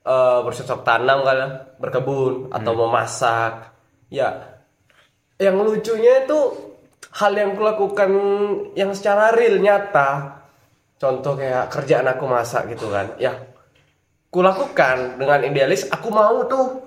[0.04, 1.46] eh, bercocok tanam kali
[1.80, 3.72] berkebun atau memasak.
[4.12, 4.58] Ya
[5.38, 6.67] yang lucunya itu
[7.14, 8.10] hal yang kulakukan
[8.76, 10.40] yang secara real nyata.
[10.98, 13.14] Contoh kayak kerjaan aku masak gitu kan.
[13.22, 13.38] Ya
[14.28, 16.84] kulakukan dengan idealis aku mau tuh.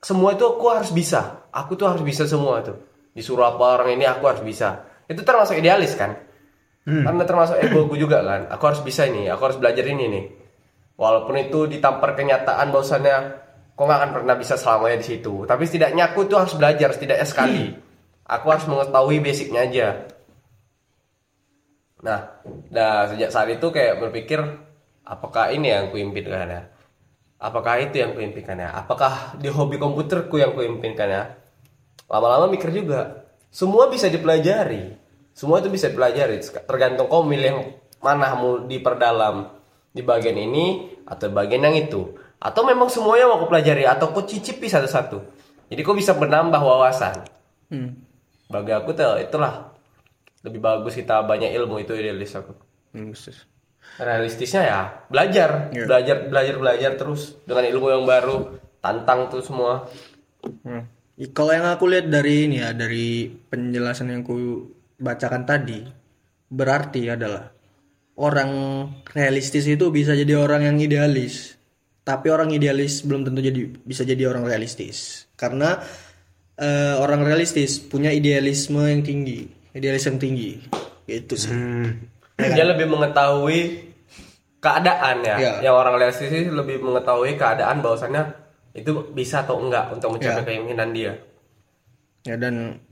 [0.00, 1.44] Semua itu aku harus bisa.
[1.50, 2.78] Aku tuh harus bisa semua tuh.
[3.12, 4.86] Disuruh apa orang ini aku harus bisa.
[5.10, 6.14] Itu termasuk idealis kan?
[6.86, 8.46] Karena termasuk egoku juga kan.
[8.46, 10.24] Aku harus bisa ini aku harus belajar ini nih.
[10.96, 13.16] Walaupun itu ditampar kenyataan bahwasannya
[13.76, 15.44] kok nggak akan pernah bisa selamanya di situ.
[15.44, 17.85] Tapi setidaknya aku tuh harus belajar setidaknya sekali
[18.26, 19.88] aku harus mengetahui basicnya aja.
[22.02, 24.42] Nah dah sejak saat itu kayak berpikir
[25.06, 26.62] apakah ini yang kuimpikan ya?
[27.38, 28.74] Apakah itu yang kuimpikan ya?
[28.74, 31.22] Apakah di hobi komputerku yang kuimpikan ya?
[32.10, 33.28] Lama-lama mikir juga.
[33.52, 34.96] Semua bisa dipelajari.
[35.36, 36.40] Semua itu bisa dipelajari.
[36.42, 39.52] Tergantung kau milih mana mau diperdalam
[39.92, 42.16] di bagian ini atau bagian yang itu.
[42.40, 45.18] Atau memang semuanya mau kau pelajari atau kau cicipi satu-satu.
[45.68, 47.26] Jadi kau bisa menambah wawasan.
[47.68, 48.05] Hmm.
[48.46, 49.74] Bagi aku tuh itulah
[50.42, 52.54] lebih bagus kita banyak ilmu itu idealis aku
[52.92, 53.34] betul.
[53.98, 55.84] realistisnya ya belajar Iya.
[55.84, 58.36] belajar belajar belajar terus dengan ilmu yang baru
[58.78, 59.86] tantang tuh semua
[60.62, 60.86] Hmm.
[61.34, 64.62] Kalau yang aku lihat dari ini ya, dari penjelasan yang ku
[64.94, 65.82] bacakan tadi,
[66.46, 67.50] berarti adalah
[68.14, 68.50] orang
[69.10, 71.56] realistis itu bisa jadi orang yang idealis.
[72.06, 75.26] Tapi orang idealis belum tentu jadi bisa jadi orang realistis.
[75.34, 75.82] Karena
[76.56, 80.60] eh, orang realistis punya idealisme yang tinggi, idealis yang tinggi.
[81.06, 81.54] Gitu sih.
[82.36, 83.86] dia lebih mengetahui
[84.60, 85.52] keadaan ya Iya.
[85.64, 88.22] yang orang realistis sih lebih mengetahui keadaan bahwasannya
[88.74, 90.44] itu bisa atau enggak untuk mencapai Iya.
[90.44, 91.12] keinginan dia
[92.26, 92.82] Ya dan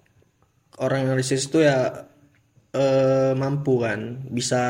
[0.78, 2.06] orang realistis itu ya
[2.74, 4.62] eh, mampu kan bisa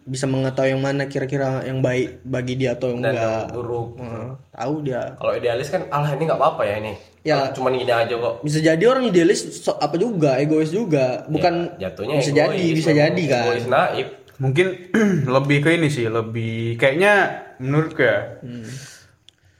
[0.00, 3.42] bisa mengetahui yang mana kira-kira yang baik bagi dia atau yang dan enggak.
[3.42, 5.02] yang buruk Heeh, tahu dia.
[5.16, 7.34] kalau idealis kan alah ini nggak apa-apa ya ini Ya.
[7.36, 11.74] Ah, cuman gini aja kok Bisa jadi orang idealis so- apa juga egois juga, bukan
[11.74, 13.42] Ya, jatuhnya bisa egois, jadi bisa jadi kan.
[13.44, 14.66] egois naif Mungkin
[15.34, 17.12] lebih ke ini sih, lebih kayaknya
[17.58, 18.38] menurutku ya.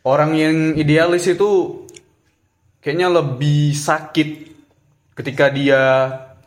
[0.05, 1.83] Orang yang idealis itu
[2.79, 4.29] kayaknya lebih sakit
[5.17, 5.83] ketika dia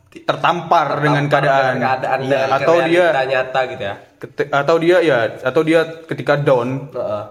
[0.09, 4.97] tertampar, dengan keadaan, dengan keadaan Iya, dengan atau dia nyata gitu ya keti- atau dia
[4.99, 7.23] ya atau dia ketika down Heeh.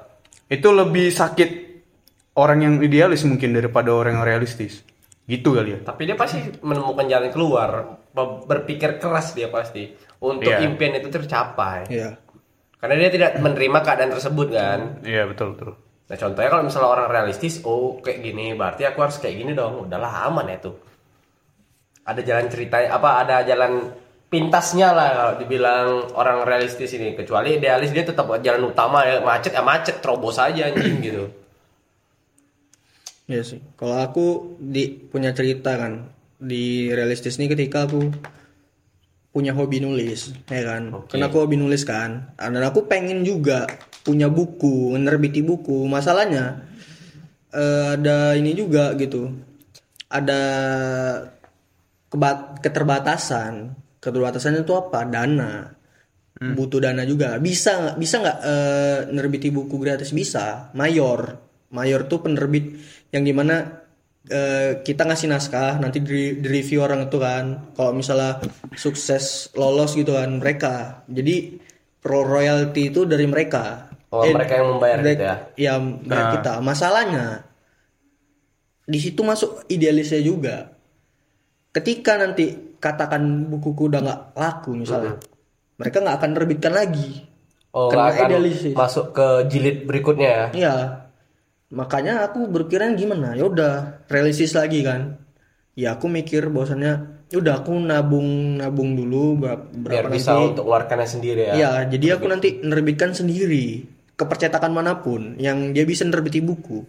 [0.48, 1.50] itu lebih sakit
[2.34, 4.86] orang yang idealis mungkin daripada orang yang realistis.
[5.28, 5.78] Gitu kali ya.
[5.84, 7.70] tapi dia pasti menemukan jalan keluar
[8.08, 10.64] Be- berpikir keras dia pasti untuk Iya.
[10.64, 12.16] impian itu tercapai Iya.
[12.80, 15.76] karena dia tidak menerima keadaan tersebut kan Iya, betul betul.
[16.08, 19.84] Nah contohnya kalau misalnya orang realistis, oh kayak gini, berarti aku harus kayak gini dong.
[19.84, 20.80] Udahlah aman ya tuh.
[22.08, 23.92] Ada jalan ceritanya, apa ada jalan
[24.32, 27.12] pintasnya lah kalau dibilang orang realistis ini.
[27.12, 31.28] Kecuali idealis dia tetap jalan utama ya macet ya macet, terobos aja anjing gitu.
[33.28, 33.60] Iya sih.
[33.76, 36.08] Kalau aku di punya cerita kan
[36.40, 38.08] di realistis ini ketika aku
[39.28, 41.04] punya hobi nulis, ya kan.
[41.12, 42.32] Karena aku hobi nulis kan.
[42.40, 43.68] Dan aku pengen juga
[44.00, 45.84] punya buku, menerbiti buku.
[45.84, 46.64] Masalahnya
[47.52, 49.28] eh, ada ini juga gitu.
[50.08, 50.40] Ada
[52.62, 53.76] keterbatasan.
[53.98, 55.04] Keterbatasannya itu apa?
[55.04, 55.74] Dana.
[56.38, 57.34] Butuh dana juga.
[57.42, 57.96] Bisa nggak?
[57.98, 60.14] Bisa nggak eh, nerbiti buku gratis?
[60.14, 60.70] Bisa.
[60.78, 61.34] Mayor.
[61.74, 62.78] Mayor tuh penerbit
[63.10, 63.84] yang di mana
[64.30, 67.74] eh, kita ngasih naskah nanti di, di review orang itu kan.
[67.74, 68.38] Kalau misalnya
[68.78, 71.02] sukses lolos gitu kan mereka.
[71.10, 71.58] Jadi
[71.98, 73.90] pro royalty itu dari mereka.
[74.08, 75.36] Oh, mereka yang membayar dari- gitu ya?
[75.58, 75.74] Iya,
[76.06, 76.52] bayar kita.
[76.64, 77.26] Masalahnya
[78.88, 80.77] di situ masuk idealisnya juga.
[81.68, 85.20] Ketika nanti katakan bukuku udah nggak laku misalnya,
[85.76, 87.28] mereka nggak akan terbitkan lagi.
[87.76, 88.74] Oh, Karena akan idealistis.
[88.74, 90.46] masuk ke jilid berikutnya ya.
[90.56, 90.74] Iya.
[91.68, 93.36] Makanya aku berpikiran gimana?
[93.36, 95.20] Ya udah realistis lagi kan.
[95.76, 100.56] Ya aku mikir bahwasannya ya udah aku nabung nabung dulu berapa, Biar bisa nanti.
[100.56, 101.54] untuk mengeluarkannya sendiri ya.
[101.54, 103.84] Iya, jadi aku nanti nerbitkan sendiri
[104.16, 106.82] ke percetakan mana pun yang dia bisa nerbiti buku.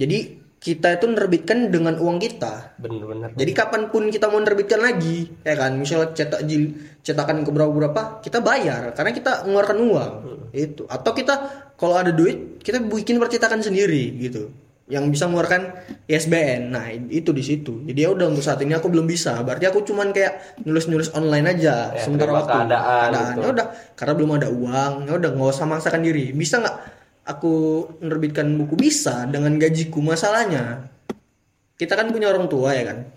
[0.00, 2.76] Jadi kita itu nerbitkan dengan uang kita.
[2.76, 3.32] Bener-bener.
[3.32, 5.72] Jadi kapan pun kita mau nerbitkan lagi, ya kan?
[5.80, 10.12] Misalnya cetak jil, cetakan ke berapa berapa, kita bayar karena kita mengeluarkan uang.
[10.52, 10.84] Itu.
[10.84, 11.34] Atau kita
[11.80, 14.52] kalau ada duit, kita bikin percetakan sendiri gitu.
[14.90, 15.62] Yang bisa mengeluarkan
[16.04, 16.74] ISBN.
[16.74, 17.80] Nah, itu di situ.
[17.88, 19.38] Jadi ya udah untuk saat ini aku belum bisa.
[19.40, 22.52] Berarti aku cuman kayak nulis-nulis online aja Ya, sementara waktu.
[22.52, 23.38] keadaan gitu.
[23.38, 24.92] Ya udah, karena belum ada uang.
[25.08, 26.34] Ya udah nggak usah maksakan diri.
[26.34, 26.99] Bisa nggak
[27.30, 30.90] aku menerbitkan buku bisa dengan gajiku masalahnya
[31.80, 33.08] kita kan punya orang tua ya kan?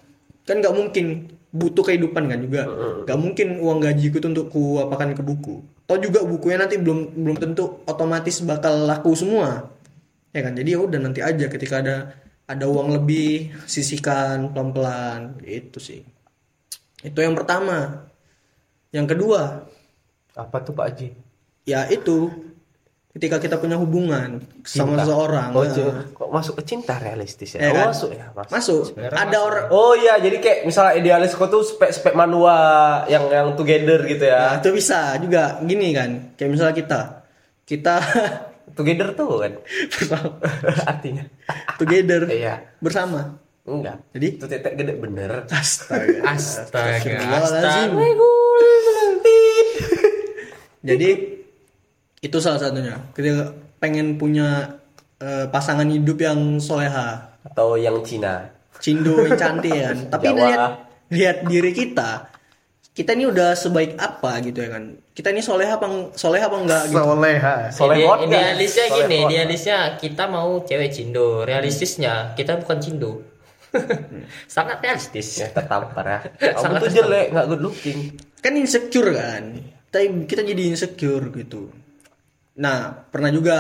[0.48, 2.64] Kan nggak mungkin butuh kehidupan kan juga.
[3.04, 5.60] Nggak mungkin uang gajiku tuh untuk ku apakan ke buku.
[5.84, 9.68] Atau juga bukunya nanti belum belum tentu otomatis bakal laku semua.
[10.32, 10.56] Ya kan?
[10.56, 12.16] Jadi ya udah nanti aja ketika ada
[12.48, 16.00] ada uang lebih sisihkan pelan pelan itu sih.
[17.04, 18.08] Itu yang pertama.
[18.96, 19.68] Yang kedua.
[20.40, 21.10] Apa tuh Pak Haji?
[21.64, 22.32] ya itu
[23.14, 25.06] ketika kita punya hubungan sama Cinta.
[25.06, 27.62] seseorang Oh, nah, kok masuk ke cinta realistis ya?
[27.62, 27.88] ya oh, kan?
[27.88, 28.50] masuk ya, Mas.
[28.50, 32.58] masuk ada orang Oh iya, jadi kayak misalnya idealis kau tuh spek-spek manua
[33.06, 34.60] yang yang together gitu Nah, ya.
[34.60, 36.34] itu bisa juga gini kan.
[36.34, 37.00] Kayak misalnya kita
[37.64, 37.96] kita
[38.74, 39.54] Together tuh kan
[39.92, 40.28] bersama
[40.90, 41.24] artinya.
[41.78, 42.74] together Iya.
[42.80, 43.38] bersama.
[43.64, 44.02] Enggak.
[44.10, 45.46] Jadi Itu tetek gede bener.
[45.46, 46.02] astaga.
[46.26, 47.92] Astaga, Astagfirullahaladzim.
[50.84, 51.10] Jadi
[52.24, 52.96] itu salah satunya.
[53.12, 54.80] Ketika pengen punya
[55.20, 58.48] eh, pasangan hidup yang soleha, Atau yang Cina.
[58.80, 59.98] cindo yang cantik kan.
[60.14, 60.40] Tapi Jawa.
[60.40, 60.62] lihat
[61.12, 62.32] lihat diri kita.
[62.94, 64.84] Kita ini udah sebaik apa gitu ya kan.
[65.12, 67.02] Kita ini soleha apa soleha apa enggak gitu.
[67.02, 67.56] Soleha.
[67.66, 68.24] Ide- nggak?
[68.24, 69.28] idealisnya gini, Solehot.
[69.28, 73.12] idealisnya kita mau cewek cindo, realistisnya kita bukan cindo.
[74.46, 75.42] Sangat realistis.
[75.42, 76.20] Ya tertampar ya.
[76.54, 78.00] Kamu Sangat tuh jelek, nggak good looking.
[78.40, 79.44] kan insecure kan
[79.88, 81.72] kita kita jadi insecure gitu
[82.56, 83.58] nah pernah juga.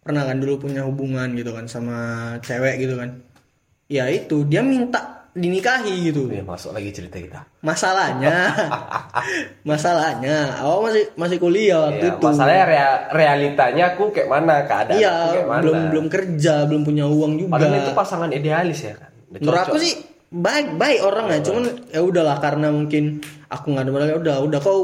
[0.00, 1.98] Pernah kan dulu punya hubungan gitu kan sama
[2.38, 3.24] cewek gitu kan.
[3.86, 5.00] Ya itu dia minta
[5.32, 6.28] dinikahi gitu.
[6.28, 7.40] Ya masuk lagi cerita kita.
[7.60, 8.52] masalahnya.
[9.64, 10.60] Masalahnya.
[10.60, 12.22] Awal masih masih kuliah waktu Ya, itu.
[12.22, 14.54] masalahnya rea- realitanya aku kayak mana?
[14.62, 15.62] Keadaan iya aku kayak mana.
[15.62, 17.50] belum belum kerja belum punya uang juga.
[17.56, 19.10] Padahal itu pasangan idealis ya kan.
[19.10, 19.68] Udah menurut cocok.
[19.70, 19.92] aku sih
[20.30, 21.38] baik baik orangnya.
[21.40, 23.04] Cuman ya udahlah karena mungkin
[23.46, 24.78] aku nggak ada modal ya udah udah kau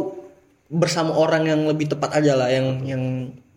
[0.70, 3.02] bersama orang yang lebih tepat aja lah yang yang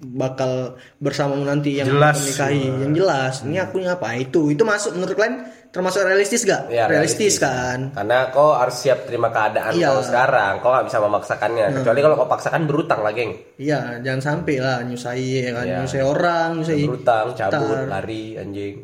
[0.04, 2.20] bakal bersama nanti yang Jelas.
[2.20, 6.86] menikahi yang jelas ini akunya apa itu itu masuk menurut kalian termasuk realistis gak Ya,
[6.86, 9.90] realistis, kan Karena kau harus siap terima keadaan Iya.
[9.90, 10.62] kau sekarang.
[10.62, 11.66] Kau nggak bisa memaksakannya.
[11.74, 13.34] Kecuali kalau kau paksakan berutang lah, geng.
[13.58, 15.78] iya jangan sampai lah nyusahi ya kan Iya.
[15.82, 17.90] nyusahi orang nyusahi Berutang, cabut, Ntar.
[17.90, 18.76] lari, anjing.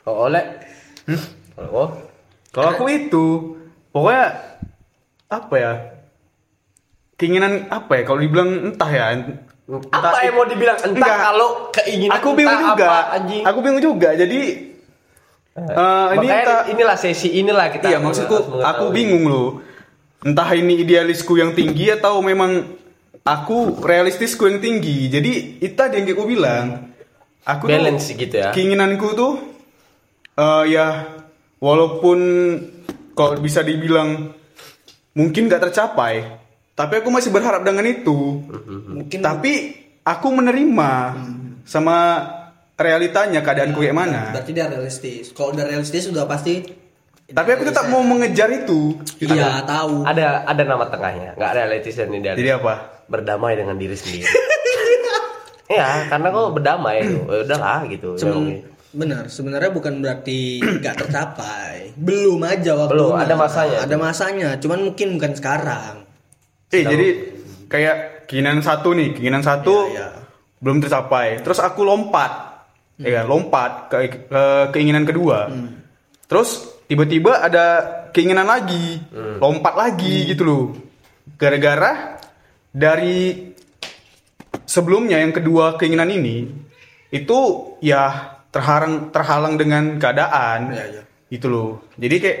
[0.00, 0.42] kau oleh.
[1.54, 1.86] Kalau kau
[2.50, 3.26] Kalau aku itu
[3.90, 4.26] pokoknya
[5.28, 5.72] apa ya?
[7.18, 8.02] Keinginan apa ya?
[8.06, 9.04] Kalau dibilang entah ya.
[9.92, 11.18] apa yang mau dibilang entah Enggak.
[11.20, 12.86] kalau keinginan Aku bingung entah juga.
[12.88, 13.42] apa, anjing.
[13.44, 14.10] Aku bingung juga.
[14.16, 14.40] Jadi
[15.58, 17.90] eh, ini entah, inilah sesi inilah kita.
[17.90, 19.60] iya maksudku aku bingung loh.
[20.24, 22.64] Entah ini idealisku yang tinggi atau memang
[23.22, 25.10] aku realistisku yang tinggi.
[25.10, 26.66] Jadi itu tadi yang kayak aku bilang.
[27.44, 28.52] Aku tuh- balance gitu ya.
[28.52, 29.40] keinginanku tuh
[30.36, 31.18] eh ya
[31.58, 32.18] walaupun
[33.12, 34.30] kalau bisa dibilang
[35.12, 36.28] mungkin gak tercapai
[36.78, 38.38] tapi aku masih berharap dengan itu.
[38.94, 39.74] Mungkin tapi
[40.06, 40.90] aku menerima
[41.66, 42.22] sama
[42.78, 44.30] realitanya keadaanku kayak mana.
[44.30, 45.34] berarti dia realistis.
[45.34, 46.62] Kalau udah realistis sudah pasti
[47.28, 48.94] tapi aku tetap mau mengejar itu.
[49.18, 50.06] Iya tahu.
[50.06, 52.38] Ada ada nama tengahnya, nggak realistis dan idealis.
[52.40, 53.04] jadi apa?
[53.10, 54.30] Berdamai dengan diri sendiri.
[55.82, 56.96] ya karena kok berdamai.
[57.28, 58.14] Ya udahlah gitu.
[58.16, 58.64] Gitu.
[58.88, 61.92] benar sebenarnya bukan berarti nggak tercapai.
[62.00, 63.78] Belum aja waktu Belum, ada masanya.
[63.84, 64.48] ada masanya.
[64.56, 66.07] Cuman mungkin bukan sekarang
[66.68, 67.06] Eh jadi
[67.68, 70.08] kayak keinginan satu nih, keinginan satu Iya, iya.
[70.60, 71.40] belum tercapai.
[71.40, 72.64] Terus aku lompat,
[73.00, 73.96] ya kan, lompat ke,
[74.28, 74.42] ke
[74.76, 75.48] keinginan kedua.
[76.28, 77.66] Terus tiba-tiba ada
[78.12, 79.00] keinginan lagi,
[79.40, 80.64] lompat lagi gitu loh.
[81.40, 82.20] Gara-gara
[82.68, 83.48] dari
[84.68, 86.44] sebelumnya yang kedua keinginan ini
[87.08, 87.38] itu
[87.80, 91.02] ya terhalang terhalang dengan keadaan Iya, iya.
[91.32, 91.70] gitu loh.
[91.96, 92.40] Jadi kayak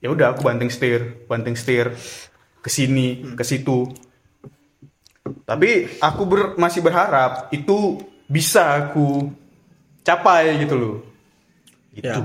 [0.00, 1.92] ya udah aku banting setir, banting setir
[2.62, 3.90] ke sini, ke situ.
[5.42, 9.28] Tapi aku ber- masih berharap itu bisa aku
[10.00, 10.96] capai gitu loh.
[11.92, 12.08] Gitu.
[12.08, 12.24] ya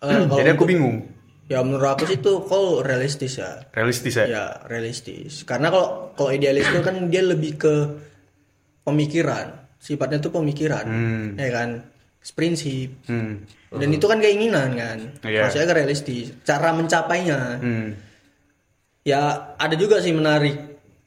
[0.24, 0.96] kalau Jadi aku untuk- bingung.
[1.44, 4.24] ya menurut aku sih itu kok realistis ya Realistis ya.
[4.24, 7.74] ya realistis karena kalau kalau idealis itu kan dia lebih ke
[8.82, 11.26] pemikiran sifatnya tuh pemikiran Hmm.
[11.34, 11.68] ya kan
[12.30, 13.44] prinsip Hmm.
[13.70, 15.44] dan itu kan keinginan kan Iya.
[15.44, 17.88] maksudnya realistis cara mencapainya Hmm.
[19.08, 20.56] Ya ada juga sih menarik.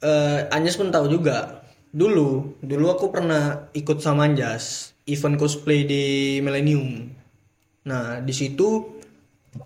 [0.01, 1.61] Eh Anjas pun tahu juga.
[1.93, 6.03] Dulu dulu aku pernah ikut sama Anjas event cosplay di
[6.41, 7.13] Millennium.
[7.85, 8.97] Nah di situ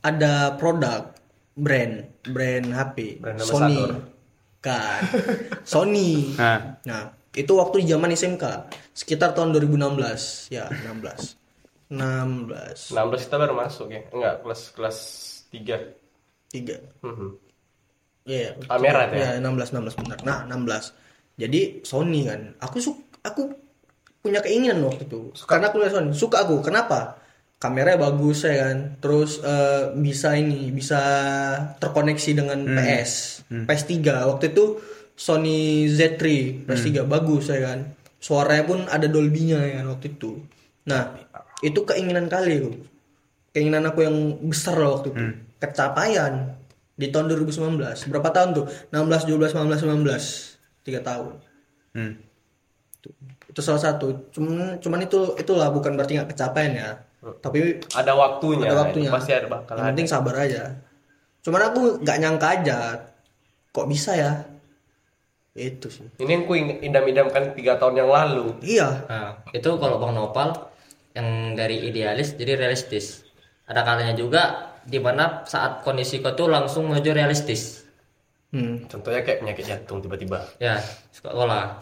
[0.04, 1.16] ada produk
[1.56, 3.80] brand brand HP Brand Sony.
[4.60, 5.02] kan?
[5.72, 6.36] Sony.
[6.36, 8.44] Nah, nah itu waktu zaman SMK
[8.92, 14.02] sekitar tahun 2016 ya 16 16 16 kita baru masuk ya?
[14.10, 14.98] Enggak kelas kelas
[15.54, 15.94] 3
[16.50, 16.78] tiga.
[17.06, 17.45] Mhm.
[18.26, 19.38] Iya, Kamera tuh ya.
[19.38, 19.42] ya?
[19.42, 20.18] 16 16 benar.
[20.26, 21.38] Nah, 16.
[21.38, 22.58] Jadi Sony kan.
[22.58, 23.54] Aku su aku
[24.26, 25.30] punya keinginan waktu itu.
[25.46, 26.66] Karena aku lihat Sony, suka aku.
[26.66, 27.22] Kenapa?
[27.62, 28.98] Kameranya bagus ya kan.
[28.98, 31.02] Terus eh, bisa ini, bisa
[31.78, 33.12] terkoneksi dengan PS.
[33.70, 33.94] PS3
[34.26, 34.82] waktu itu
[35.14, 36.22] Sony Z3
[36.66, 37.94] PS3 bagus ya kan.
[38.18, 40.42] Suaranya pun ada Dolby-nya ya kan waktu itu.
[40.90, 41.14] Nah,
[41.62, 42.74] itu keinginan kali aku.
[43.54, 44.18] Keinginan aku yang
[44.50, 45.22] besar loh waktu itu.
[45.62, 46.55] Kecapaian
[46.96, 47.76] di tahun 2019.
[48.08, 48.66] Berapa tahun tuh?
[48.92, 50.88] 16, 17, 19, 19.
[50.88, 51.34] 3 tahun.
[51.96, 52.14] hmm.
[53.52, 54.32] Itu salah satu.
[54.32, 56.90] Cuman cuman itu itulah bukan berarti nggak kecapaian ya.
[57.26, 59.10] Tapi ada waktunya ada waktunya.
[59.10, 60.64] pasti ada bakal Yang ada penting sabar aja.
[61.42, 62.78] Cuman aku nggak nyangka aja
[63.74, 64.34] kok bisa ya.
[65.56, 66.04] Itu sih.
[66.20, 69.08] ini yang ku idam-idamkan tiga tahun yang lalu Iya.
[69.08, 70.52] Nah, itu kalau Bang Nopal
[71.16, 73.24] yang dari idealis jadi realistis.
[73.66, 77.84] Ada kalanya juga di mana saat kondisi kau tuh langsung menuju realistis.
[78.56, 78.88] Hmm.
[78.88, 80.80] contohnya kayak penyakit jantung tiba-tiba Ya,
[81.12, 81.76] sekolah.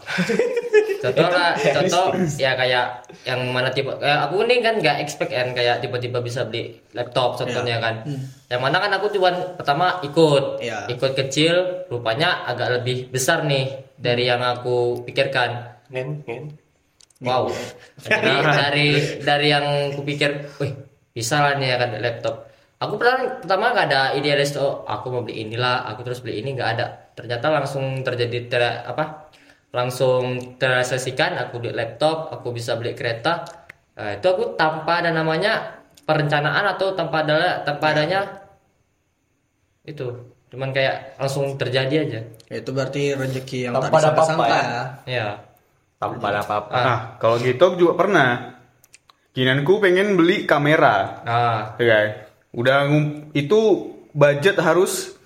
[1.04, 2.86] contoh lah, contoh ya kayak
[3.22, 7.38] yang mana tipe kayak aku ini kan nggak expect kan kayak tiba-tiba bisa beli laptop
[7.38, 8.02] contohnya kan.
[8.50, 10.90] Yang mana kan aku cuman pertama ikut, Iya.
[10.90, 15.78] ikut kecil, rupanya agak lebih besar nih dari yang aku pikirkan.
[15.92, 16.44] ngen ngen
[17.22, 17.54] Wow.
[18.02, 18.88] Jadi dari
[19.22, 20.74] dari yang kupikir, wih
[21.14, 22.50] bisa lah nih ya kan laptop.
[22.84, 26.52] Aku pertama pertama nggak ada idealis oh aku mau beli inilah, aku terus beli ini
[26.52, 26.86] nggak ada.
[27.16, 29.32] Ternyata langsung terjadi ter, apa?
[29.72, 33.42] Langsung terrealisasikan aku beli laptop, aku bisa beli kereta.
[33.94, 38.44] Nah, itu aku tanpa ada namanya perencanaan atau tanpa ada tanpa adanya
[39.84, 40.06] itu
[40.48, 44.62] cuman kayak langsung terjadi aja Ya, itu berarti rezeki yang Tanpa tak disangka-sangka ya.
[44.62, 44.82] ya.
[45.04, 45.26] ya
[46.00, 48.28] tanpa ada apa-apa Nah, kalau gitu aku juga pernah.
[49.34, 51.24] Keinginanku pengen beli kamera.
[51.26, 52.06] nah Ya kan?
[52.54, 52.86] Udah
[53.32, 53.60] itu
[54.10, 55.18] budget harus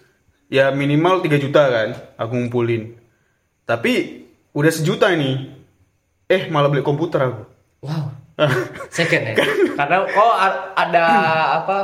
[0.48, 2.96] ya minimal 3 juta kan aku ngumpulin.
[3.62, 5.54] Tapi udah sejuta nih.
[6.26, 7.42] Eh, malah beli komputer aku.
[7.78, 8.10] wow
[8.90, 9.34] second ya
[9.74, 11.04] karena kok a- ada
[11.56, 11.76] apa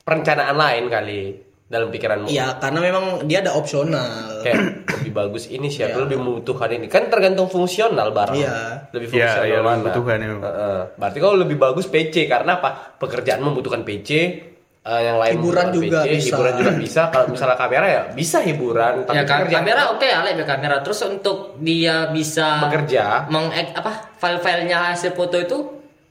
[0.00, 1.20] perencanaan lain kali
[1.66, 4.38] dalam pikiranmu Iya, karena memang dia ada opsional.
[4.38, 8.86] kayak lebih bagus ini sih aku lebih membutuhkan ini kan tergantung fungsional barang Iya.
[8.90, 10.28] lebih Iya, fungsional iya, lebih mana membutuhkan, ya.
[10.38, 10.80] Heeh.
[10.94, 14.08] berarti kalau lebih bagus PC karena apa pekerjaan membutuhkan PC
[14.86, 16.26] eh, yang lain Hiburan juga PC, bisa.
[16.30, 17.00] hiburan juga bisa.
[17.10, 20.76] Kalau misalnya kamera ya bisa hiburan tapi ya kan pekerjaan kamera oke ya lebih kamera.
[20.86, 23.26] Terus untuk dia bisa bekerja.
[23.26, 25.58] meng apa file-filenya hasil foto itu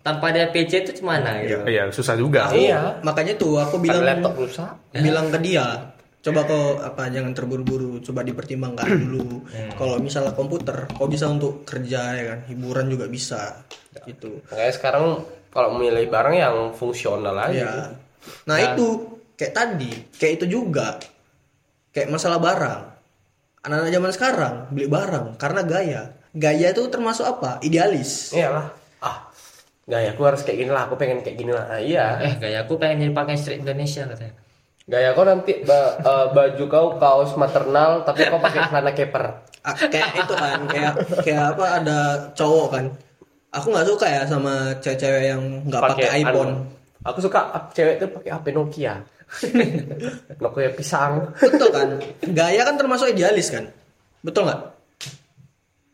[0.06, 1.66] tanpa ada PC itu gimana gitu.
[1.66, 2.45] Iya, susah juga.
[2.52, 3.02] Aku, Iya.
[3.02, 4.70] Makanya tuh aku bilang laptop rusak.
[4.93, 5.95] bilang ke dia
[6.26, 9.45] coba kau apa jangan terburu-buru coba dipertimbangkan dulu.
[9.78, 12.39] Kalau misalnya komputer kau bisa untuk kerja ya kan?
[12.49, 13.62] Hiburan juga bisa
[14.06, 14.41] gitu.
[14.49, 15.06] Makanya sekarang
[15.49, 17.54] kalau memilih barang yang fungsional aja.
[17.54, 18.05] Ya
[18.45, 18.88] nah itu.
[19.36, 20.95] Kayak tadi kayak itu juga.
[21.91, 22.82] Kayak masalah barang.
[23.65, 26.01] Anak-anak zaman sekarang beli barang karena gaya.
[26.32, 27.59] Gaya itu termasuk apa?
[27.59, 28.32] Idealis.
[28.32, 28.67] Iyalah.
[28.99, 29.28] Ah
[29.86, 32.17] gaya aku harus kayak gini lah aku pengen kayak gini lah nah, iya.
[32.17, 34.34] Eh gaya aku pengen jadi pakai street Indonesia katanya.
[34.86, 39.26] Gaya kau nanti ba- eh, baju kau kaos maternal tapi kau pakai celana keper.
[39.65, 41.97] Ah, kayak itu kan kayak kayak apa ada
[42.34, 42.86] cowok kan.
[43.49, 46.53] Aku nggak suka ya sama cewek-cewek yang nggak pakai iPhone.
[46.53, 46.74] anu.
[47.06, 47.39] Aku suka
[47.72, 48.95] cewek tuh pakai HP Nokia.
[50.41, 51.34] Nokia pisang.
[51.38, 53.70] betul kan gaya kan termasuk idealis kan
[54.22, 54.62] betul nggak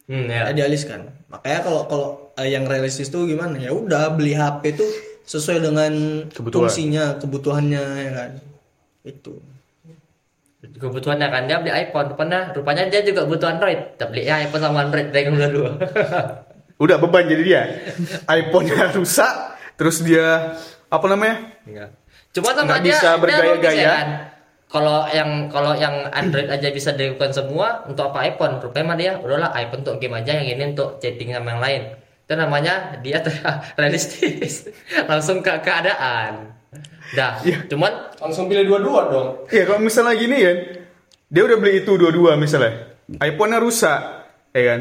[0.04, 0.52] Hmm, ya.
[0.52, 4.90] idealis kan makanya kalau kalau eh, yang realistis tuh gimana ya udah beli HP tuh
[5.24, 5.92] sesuai dengan
[6.28, 6.68] Kebutuhan.
[6.68, 8.32] fungsinya kebutuhannya ya kan
[9.02, 9.40] itu
[10.62, 13.98] Kebutuhannya kan dia beli iPhone, rupanya rupanya dia juga butuh Android.
[13.98, 15.74] Dia beli iPhone sama Android pegang dua.
[16.78, 17.62] Udah beban jadi dia.
[18.38, 19.34] iPhone-nya rusak,
[19.74, 20.54] terus dia
[20.92, 21.36] apa namanya?
[21.64, 21.90] Enggak.
[22.32, 23.80] Cuma sama Nggak dia bisa bergaya-gaya.
[23.80, 24.10] ya kan?
[24.68, 28.60] Kalau yang kalau yang Android aja bisa dilakukan semua, untuk apa iPhone?
[28.60, 31.82] Rupanya mah dia udahlah iPhone untuk game aja, yang ini untuk chatting sama yang lain.
[32.24, 33.20] Itu namanya dia
[33.80, 34.72] realistis,
[35.04, 36.56] langsung ke keadaan.
[37.12, 37.68] Dah, Iya.
[37.68, 39.28] cuman Langsung pilih dua-dua dong.
[39.52, 40.58] Iya kalau misalnya gini kan,
[41.28, 44.00] dia udah beli itu dua-dua misalnya, iPhone-nya rusak,
[44.56, 44.80] ya kan?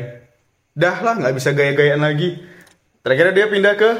[0.70, 2.38] Dah lah nggak bisa gaya-gayaan lagi.
[3.02, 3.90] Terakhir dia pindah ke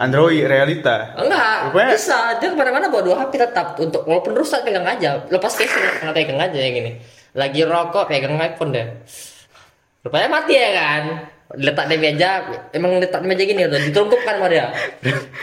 [0.00, 1.12] Android realita.
[1.14, 5.20] enggak Rupanya- bisa dia ke mana-mana bawa dua HP tetap untuk walaupun rusak pegang aja
[5.28, 6.92] lepas case nggak pegang aja yang gini
[7.30, 8.86] lagi rokok pegang iPhone deh
[10.00, 11.02] rupanya mati ya kan
[11.50, 12.30] letak di meja
[12.70, 14.70] emang letak di meja gini udah ditumpukkan sama dia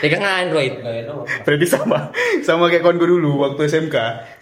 [0.00, 0.72] pegang Android.
[1.44, 2.08] Berarti sama,
[2.40, 3.96] sama kayak gue dulu waktu SMK.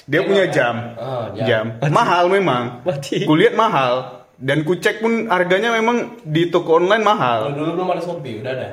[0.07, 1.75] Dia punya jam, Oh, jam.
[1.91, 2.87] Mahal memang.
[2.87, 3.27] Mati.
[3.27, 4.23] Kulihat mahal.
[4.39, 7.51] Dan ku cek pun harganya memang di toko online mahal.
[7.51, 8.69] Dulu belum ada Shopee, udah ada.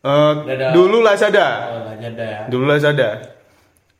[0.00, 0.72] Eh, Dadah.
[0.72, 1.46] dulu Lazada.
[1.68, 2.40] Oh, nggak ada ya.
[2.48, 3.08] Dulu Lazada.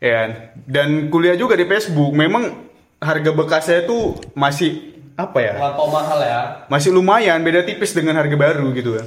[0.01, 0.21] Ya?
[0.57, 2.17] Dan kuliah juga di Facebook.
[2.17, 2.57] Memang
[2.97, 5.55] harga bekasnya itu masih apa ya?
[5.61, 6.41] Lampau mahal ya.
[6.73, 9.07] Masih lumayan, beda tipis dengan harga baru gitu kan.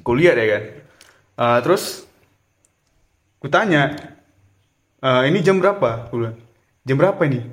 [0.00, 0.62] Kuliah ya kan.
[1.36, 2.08] Eh, terus
[3.36, 3.92] ku tanya,
[5.04, 6.08] "Eh, ini jam berapa?
[6.08, 6.40] Ku bilang,
[6.88, 7.44] jam berapa ini?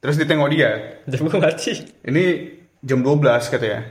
[0.00, 1.76] Terus ditengok dia, Jam mati
[2.08, 2.24] ini
[2.80, 3.84] jam 12 katanya.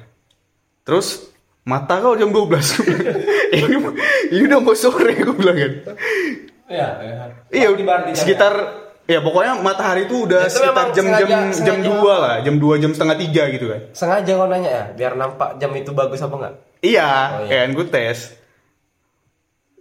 [0.81, 1.28] Terus
[1.69, 2.49] mata kau jam 12
[3.61, 3.75] ini
[4.33, 5.73] ini udah mau sore gue bilang kan.
[6.65, 7.15] Iya, iya.
[7.49, 7.67] Iya,
[8.13, 8.53] sekitar
[9.05, 11.77] ya pokoknya matahari itu udah Itu sekitar jam-jam jam.
[11.81, 13.81] 2 lah, jam 2 jam setengah 3 gitu kan.
[13.81, 13.93] ya.
[13.93, 16.53] Sengaja kau nanya ya, biar nampak jam itu bagus apa enggak?
[16.79, 17.65] Iya, Oh, iya.
[17.65, 18.17] kan gue tes.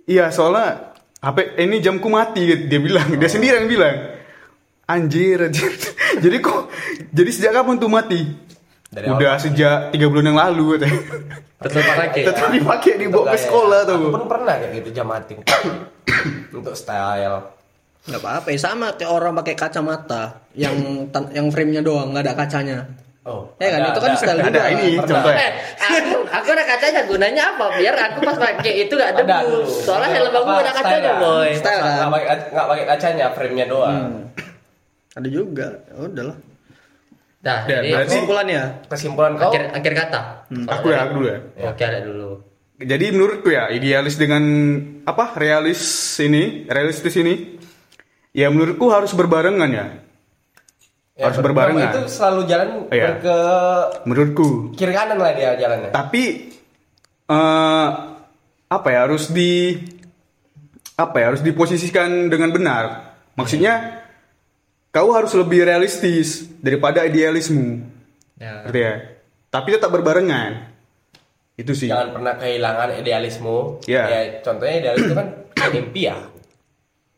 [0.05, 3.97] Iya, soalnya HP ini jamku mati dia bilang, dia sendiri yang bilang.
[4.89, 5.73] Anjir, anjir.
[6.25, 6.73] jadi kok
[7.13, 8.21] jadi sejak kapan tuh mati?
[8.89, 11.01] Dari Udah sejak tiga bulan yang lalu katanya.
[11.59, 14.11] tetap pakai Tetap dipakai dibawa ke sekolah Aku tuh.
[14.11, 15.35] pun pernah kayak gitu jam mati.
[16.57, 17.57] Untuk style.
[18.01, 20.23] nggak apa-apa ya sama kayak orang pakai kacamata
[20.55, 20.73] yang
[21.29, 22.79] yang frame-nya doang nggak ada kacanya
[23.21, 23.45] Oh.
[23.59, 24.17] Ya kan, ada- itu kan ada.
[24.17, 24.63] style Ada juga.
[24.73, 25.05] ini Pernah.
[25.05, 25.45] contohnya.
[25.45, 25.53] Eh,
[25.85, 27.67] aku, aku ada kacanya gunanya apa?
[27.77, 29.37] Biar aku pas pakai itu gak Ada debu.
[29.45, 29.61] dulu.
[29.69, 31.15] Soalnya helm aku ada kacanya, style-nya?
[31.21, 31.49] boy.
[31.53, 31.97] Style kan?
[32.49, 34.33] Nggak pakai kacanya, frame-nya doang.
[35.11, 36.37] ada juga ya udahlah
[37.49, 40.21] Nah, Ya, jadi berarti- kesimpulannya Kesimpulan kau akhir akhir kata.
[40.69, 41.39] Aku ya, aku dulu ya.
[41.67, 42.29] Oke, ada dulu.
[42.79, 44.43] Jadi menurutku ya idealis dengan
[45.03, 45.81] apa realis
[46.19, 47.59] ini realistis ini
[48.31, 49.87] ya menurutku harus berbarengan ya
[51.13, 51.91] Ya, harus ber- berbarengan.
[51.91, 53.39] Itu selalu jalan ber- ke
[54.05, 55.91] menurutku kiri kanan lah dia jalannya.
[55.91, 56.55] tapi
[57.27, 57.89] eh
[58.69, 59.75] apa ya harus di
[60.95, 62.85] apa ya harus diposisikan dengan benar
[63.35, 64.05] maksudnya
[64.89, 67.85] kau harus lebih realistis daripada idealismu
[68.35, 68.63] Ya.
[68.63, 68.95] ngerti ya
[69.49, 70.71] tapi tetap berbarengan
[71.55, 73.83] itu sih Jangan pernah kehilangan idealismu.
[73.83, 74.03] Iya.
[74.07, 75.29] Ya, contohnya idealis itu kan
[75.75, 76.17] mimpi ya.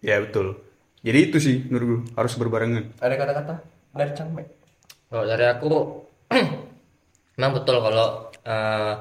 [0.01, 0.57] ya betul
[1.01, 3.55] jadi itu sih menurutku harus berbarengan Ada kata-kata
[3.93, 4.47] dari Cangmek.
[5.07, 5.69] Kalau dari aku
[7.37, 8.07] memang betul kalau
[8.41, 8.93] eh,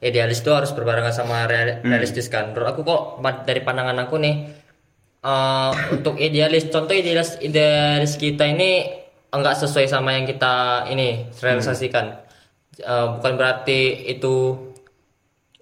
[0.00, 2.52] idealis itu harus berbarengan sama real- realistis kan.
[2.52, 3.00] Menurut aku kok
[3.42, 4.34] dari pandangan aku nih
[5.22, 8.70] eh, untuk idealis contoh idealis idealis kita ini
[9.30, 12.06] enggak sesuai sama yang kita ini realisasikan.
[12.76, 14.34] Eh, bukan berarti itu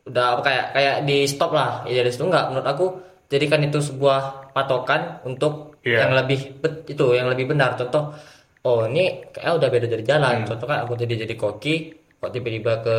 [0.04, 2.86] udah apa kayak kayak di stop lah idealis itu enggak menurut aku
[3.32, 6.08] jadikan itu sebuah patokan untuk Iya.
[6.08, 8.16] yang lebih bet- itu yang lebih benar contoh
[8.64, 11.74] oh ini kayak udah beda dari jalan contoh kayak aku tadi jadi koki
[12.16, 12.96] kok tiba-tiba ke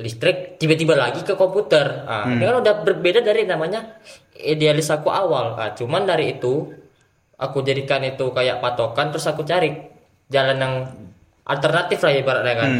[0.00, 4.00] listrik tiba-tiba lagi ke komputer ah ini kan udah berbeda dari namanya
[4.34, 6.72] idealis aku awal ah cuman dari itu
[7.36, 9.76] aku jadikan itu kayak patokan terus aku cari
[10.32, 10.74] jalan yang
[11.44, 12.70] alternatif lah ibaratnya kan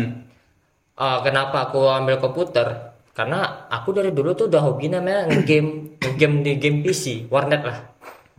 [1.01, 2.93] Ah, kenapa aku ambil komputer?
[3.17, 7.79] Karena aku dari dulu tuh udah hobi namanya game game di game PC, warnet lah.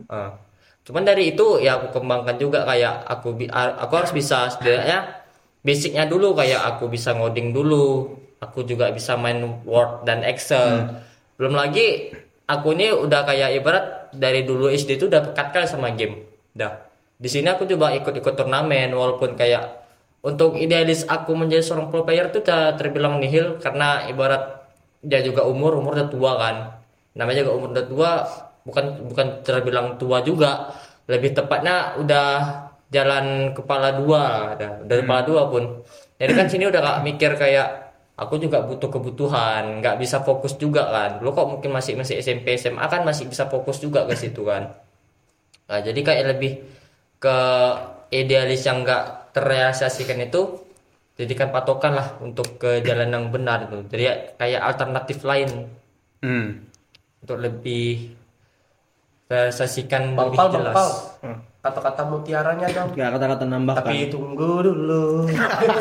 [0.06, 0.38] Ah.
[0.86, 5.26] Cuman dari itu ya aku kembangkan juga kayak aku aku harus bisa setidaknya
[5.66, 10.98] basicnya dulu kayak aku bisa ngoding dulu, aku juga bisa main Word dan Excel.
[11.38, 12.10] Belum lagi
[12.50, 16.26] aku ini udah kayak ibarat dari dulu SD itu udah pekat kali sama game.
[16.52, 16.82] dah.
[17.16, 19.80] Di sini aku coba ikut-ikut turnamen walaupun kayak
[20.26, 24.66] untuk idealis aku menjadi seorang pro player itu tak terbilang nihil karena ibarat
[25.02, 26.56] dia juga umur umur udah tua kan.
[27.14, 28.10] Namanya juga umur udah tua
[28.66, 30.74] bukan bukan terbilang tua juga.
[31.06, 32.28] Lebih tepatnya udah
[32.90, 34.72] jalan kepala dua dah.
[34.82, 35.64] Udah kepala dua pun.
[36.22, 37.81] Jadi kan sini udah gak mikir kayak
[38.16, 42.54] aku juga butuh kebutuhan nggak bisa fokus juga kan lu kok mungkin masih masih SMP
[42.60, 44.72] SMA kan masih bisa fokus juga ke situ kan
[45.62, 46.52] Nah, jadi kayak lebih
[47.16, 47.36] ke
[48.12, 50.60] idealis yang nggak terrealisasikan itu
[51.16, 53.80] jadikan patokan lah untuk ke jalan yang benar itu.
[53.88, 55.50] Jadi ya kayak alternatif lain
[56.20, 56.68] Hmm.
[57.24, 58.12] untuk lebih
[59.26, 60.74] realisasikan lebih Bang jelas.
[60.76, 60.90] Pal.
[61.62, 62.90] Kata-kata mutiaranya dong.
[62.98, 63.86] Gak kata-kata nambahkan.
[63.86, 65.30] Tapi tunggu dulu.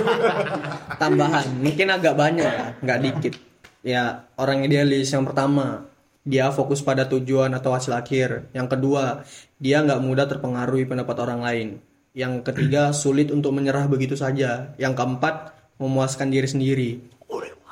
[1.01, 3.33] tambahan mungkin agak banyak ya, nggak dikit.
[3.81, 5.89] Ya orang idealis yang pertama
[6.21, 8.53] dia fokus pada tujuan atau hasil akhir.
[8.53, 9.25] Yang kedua
[9.57, 11.67] dia nggak mudah terpengaruhi pendapat orang lain.
[12.13, 14.77] Yang ketiga sulit untuk menyerah begitu saja.
[14.77, 15.49] Yang keempat
[15.81, 16.91] memuaskan diri sendiri.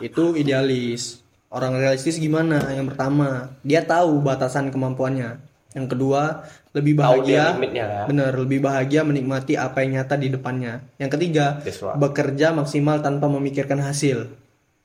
[0.01, 1.21] Itu idealis.
[1.53, 2.73] Orang realistis gimana?
[2.73, 8.05] Yang pertama dia tahu batasan kemampuannya yang kedua lebih bahagia limitnya lah.
[8.09, 11.97] benar lebih bahagia menikmati apa yang nyata di depannya yang ketiga right.
[11.97, 14.33] bekerja maksimal tanpa memikirkan hasil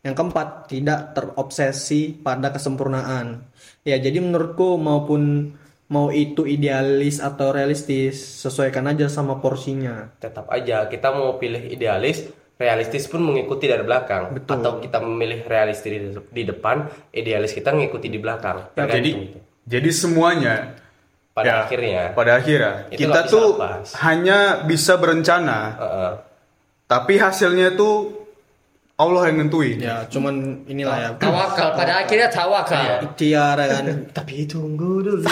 [0.04, 3.48] yang keempat tidak terobsesi pada kesempurnaan
[3.88, 5.52] ya jadi menurutku maupun
[5.92, 12.24] mau itu idealis atau realistis sesuaikan aja sama porsinya Tetap aja kita mau pilih idealis,
[12.56, 14.32] realistis pun mengikuti dari belakang.
[14.32, 14.58] Betul.
[14.58, 16.00] Atau kita memilih realistis di,
[16.32, 18.72] di depan, idealis kita mengikuti di belakang.
[18.72, 19.38] Jadi Tergantung itu.
[19.64, 20.76] Jadi semuanya
[21.34, 22.02] pada ya, akhirnya.
[22.14, 22.72] pada akhirnya.
[22.94, 23.96] Itu kita tuh lepas.
[24.04, 26.12] hanya bisa berencana, Heeh.
[26.86, 28.24] tapi hasilnya tuh
[28.94, 29.82] Allah yang nentuin.
[29.82, 31.08] ya cuman inilah ya.
[31.18, 31.74] Tawakal.
[31.74, 33.02] Pada akhirnya tawakal.
[33.02, 33.84] ikhtiar ya kan.
[34.22, 35.26] Tapi tunggu dulu,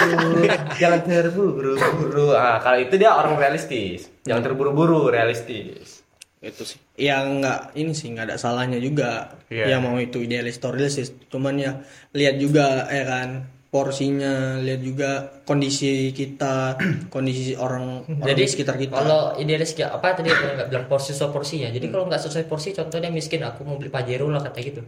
[0.75, 2.35] jangan terburu-buru.
[2.35, 6.03] Ah, kalau itu dia orang realistis, jangan terburu-buru, realistis.
[6.43, 6.83] itu sih.
[6.99, 9.39] Yang nggak ini sih nggak ada salahnya juga.
[9.47, 9.71] Iya.
[9.71, 11.15] ya mau itu idealis realistis.
[11.31, 11.79] Cuman ya
[12.11, 15.11] lihat juga ya kan porsinya lihat juga
[15.49, 16.77] kondisi kita
[17.15, 20.87] kondisi orang orang Jadi di sekitar kita kalau idealis kayak apa tadi aku nggak bilang
[20.93, 21.69] porsi sesuai porsinya.
[21.73, 24.85] Jadi kalau nggak sesuai porsi, contohnya miskin aku mau beli pajero lah kata gitu.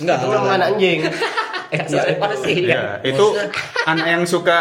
[0.00, 1.00] enggak Itu orang anak anjing.
[1.72, 2.54] Nggak sesuai porsi.
[2.68, 3.26] Ya, itu
[3.84, 4.56] anak yang suka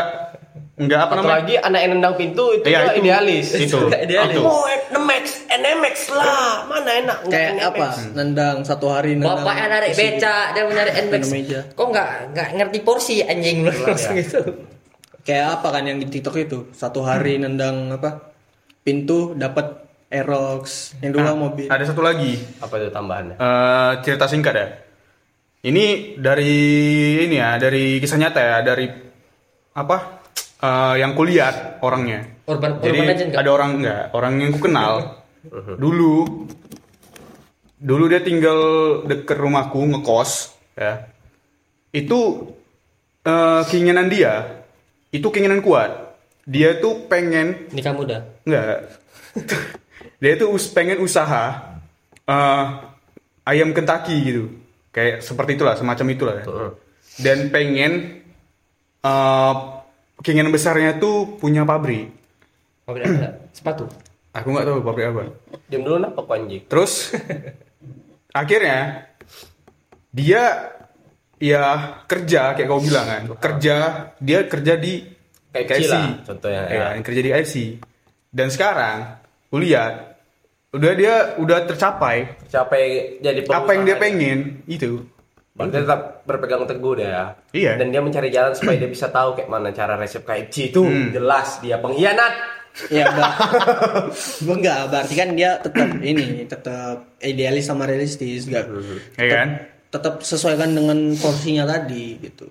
[0.74, 1.38] nggak apa Atau namanya?
[1.38, 3.00] lagi anak yang nendang pintu itu Iya, juga itu.
[3.00, 3.46] idealis.
[3.54, 3.78] Itu.
[4.06, 4.36] Idealis.
[4.38, 7.70] Mau NMAX, NMAX lah, mana enak kayak NMAX?
[7.70, 11.24] apa nendang satu hari nendang Bapaknya narik isi- beca, dia mau nyari NMAX.
[11.72, 14.40] Kok nggak nggak ngerti porsi anjing lu langsung gitu.
[15.22, 18.34] kayak apa kan yang di TikTok itu satu hari nendang apa
[18.82, 19.78] pintu dapat
[20.10, 23.36] Aerox yang dua mobil Ada satu lagi Apa itu tambahannya?
[23.36, 24.68] eh, cerita singkat ya.
[25.62, 25.86] Ini
[26.18, 26.56] dari
[27.22, 28.90] ini ya, dari kisah nyata ya, dari
[29.72, 30.21] apa?
[30.62, 32.30] Eh, yang kulihat orangnya.
[32.46, 34.94] Urban Jadi urban legend ada orang enggak, orang yang ku kenal
[35.84, 36.46] dulu
[37.82, 38.60] dulu dia tinggal
[39.06, 41.10] deket rumahku ngekos ya.
[41.92, 42.54] Itu
[43.26, 44.64] eh, keinginan dia,
[45.10, 46.14] itu keinginan kuat.
[46.46, 48.26] Dia tuh pengen Nikah muda.
[48.46, 48.98] Enggak.
[50.18, 51.78] Dia tuh us- pengen usaha
[52.26, 52.66] eh,
[53.46, 54.44] ayam Kentucky gitu.
[54.92, 56.46] Kayak seperti itulah, semacam itulah ya.
[57.18, 58.22] Dan pengen
[59.02, 59.54] eh,
[60.22, 62.10] keinginan besarnya tuh punya pabrik.
[62.86, 63.86] Mobil ada sepatu.
[64.32, 65.24] Aku nggak tahu pabrik apa.
[65.68, 66.64] Diam dulu napa kok anjing?
[66.66, 67.12] Terus
[68.42, 69.12] akhirnya
[70.12, 70.72] dia
[71.36, 71.64] ya
[72.06, 73.24] kerja kayak kau bilang kan.
[73.36, 73.76] Kerja,
[74.22, 75.04] dia kerja di
[75.52, 76.88] KFC lah, contohnya, Ya, ya.
[76.96, 77.56] yang kerja di KFC.
[78.32, 79.20] Dan sekarang
[79.52, 80.16] kuliah
[80.72, 85.04] udah dia udah tercapai Capai jadi apa yang dia pengen itu.
[85.52, 87.36] Berarti tetap berpegang teguh deh ya.
[87.52, 87.72] Iya.
[87.76, 90.82] Dan dia mencari jalan supaya dia bisa tahu kayak mana cara resep KFC itu.
[90.82, 91.12] Hmm.
[91.12, 92.34] Jelas dia pengkhianat.
[92.88, 93.36] ya ber-
[94.48, 98.64] enggak berarti kan dia tetap ini tetap idealis sama realistis enggak
[99.20, 99.48] Ya kan?
[99.92, 102.48] tetap sesuaikan dengan porsinya tadi gitu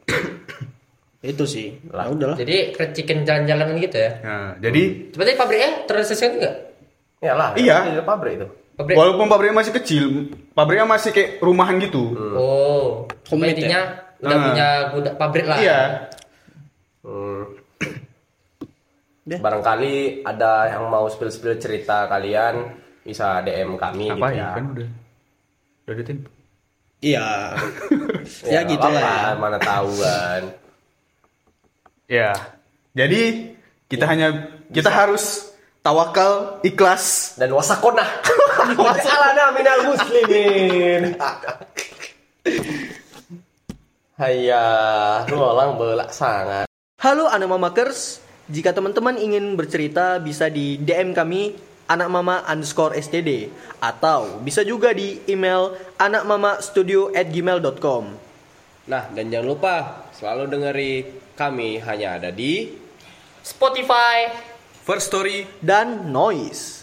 [1.24, 4.12] itu sih ya udahlah Jadi kercikin jalan-jalanan gitu ya.
[4.20, 6.56] Nah, jadi Seperti pabriknya terrealisasikan enggak?
[7.20, 7.50] Ya lah.
[7.52, 7.76] Iya.
[7.88, 8.46] Di pabrik itu.
[8.80, 8.96] Pabrik.
[8.96, 10.04] walaupun pabriknya masih kecil,
[10.50, 12.16] pabriknya masih kayak rumahan gitu.
[12.32, 13.80] Oh, Homemade intinya
[14.18, 14.42] udah Ah.
[14.42, 15.58] punya gudang pabrik lah.
[15.60, 15.80] Iya.
[17.00, 17.42] Hmm.
[19.30, 24.40] Barangkali ada yang mau spill-spill cerita kalian bisa DM kami Apa gitu ya?
[24.40, 24.48] ya.
[24.56, 24.88] Kan udah.
[25.80, 26.30] Udah ada tempo.
[27.00, 27.56] iya
[28.44, 29.20] ya, nggak gitu lah ya.
[29.34, 30.42] Mana tahu kan.
[32.06, 32.30] Ya.
[32.90, 33.54] Jadi
[33.86, 34.28] kita hanya
[34.68, 35.48] kita harus
[35.80, 37.36] tawakal, ikhlas.
[37.36, 38.04] Dan wasakona.
[38.76, 41.02] Wasalana minal muslimin.
[44.20, 44.64] Hayya,
[45.32, 46.68] nulang belak sangat.
[47.00, 51.56] halo anak mamakers Jika teman-teman ingin bercerita bisa di DM kami
[51.88, 53.48] anakmama underscore std
[53.80, 58.04] atau bisa juga di email anakmamastudio at gmail.com
[58.90, 59.74] Nah, dan jangan lupa
[60.12, 60.92] selalu dengeri
[61.38, 62.74] kami hanya ada di
[63.40, 64.50] Spotify
[64.80, 66.79] First story dan noise.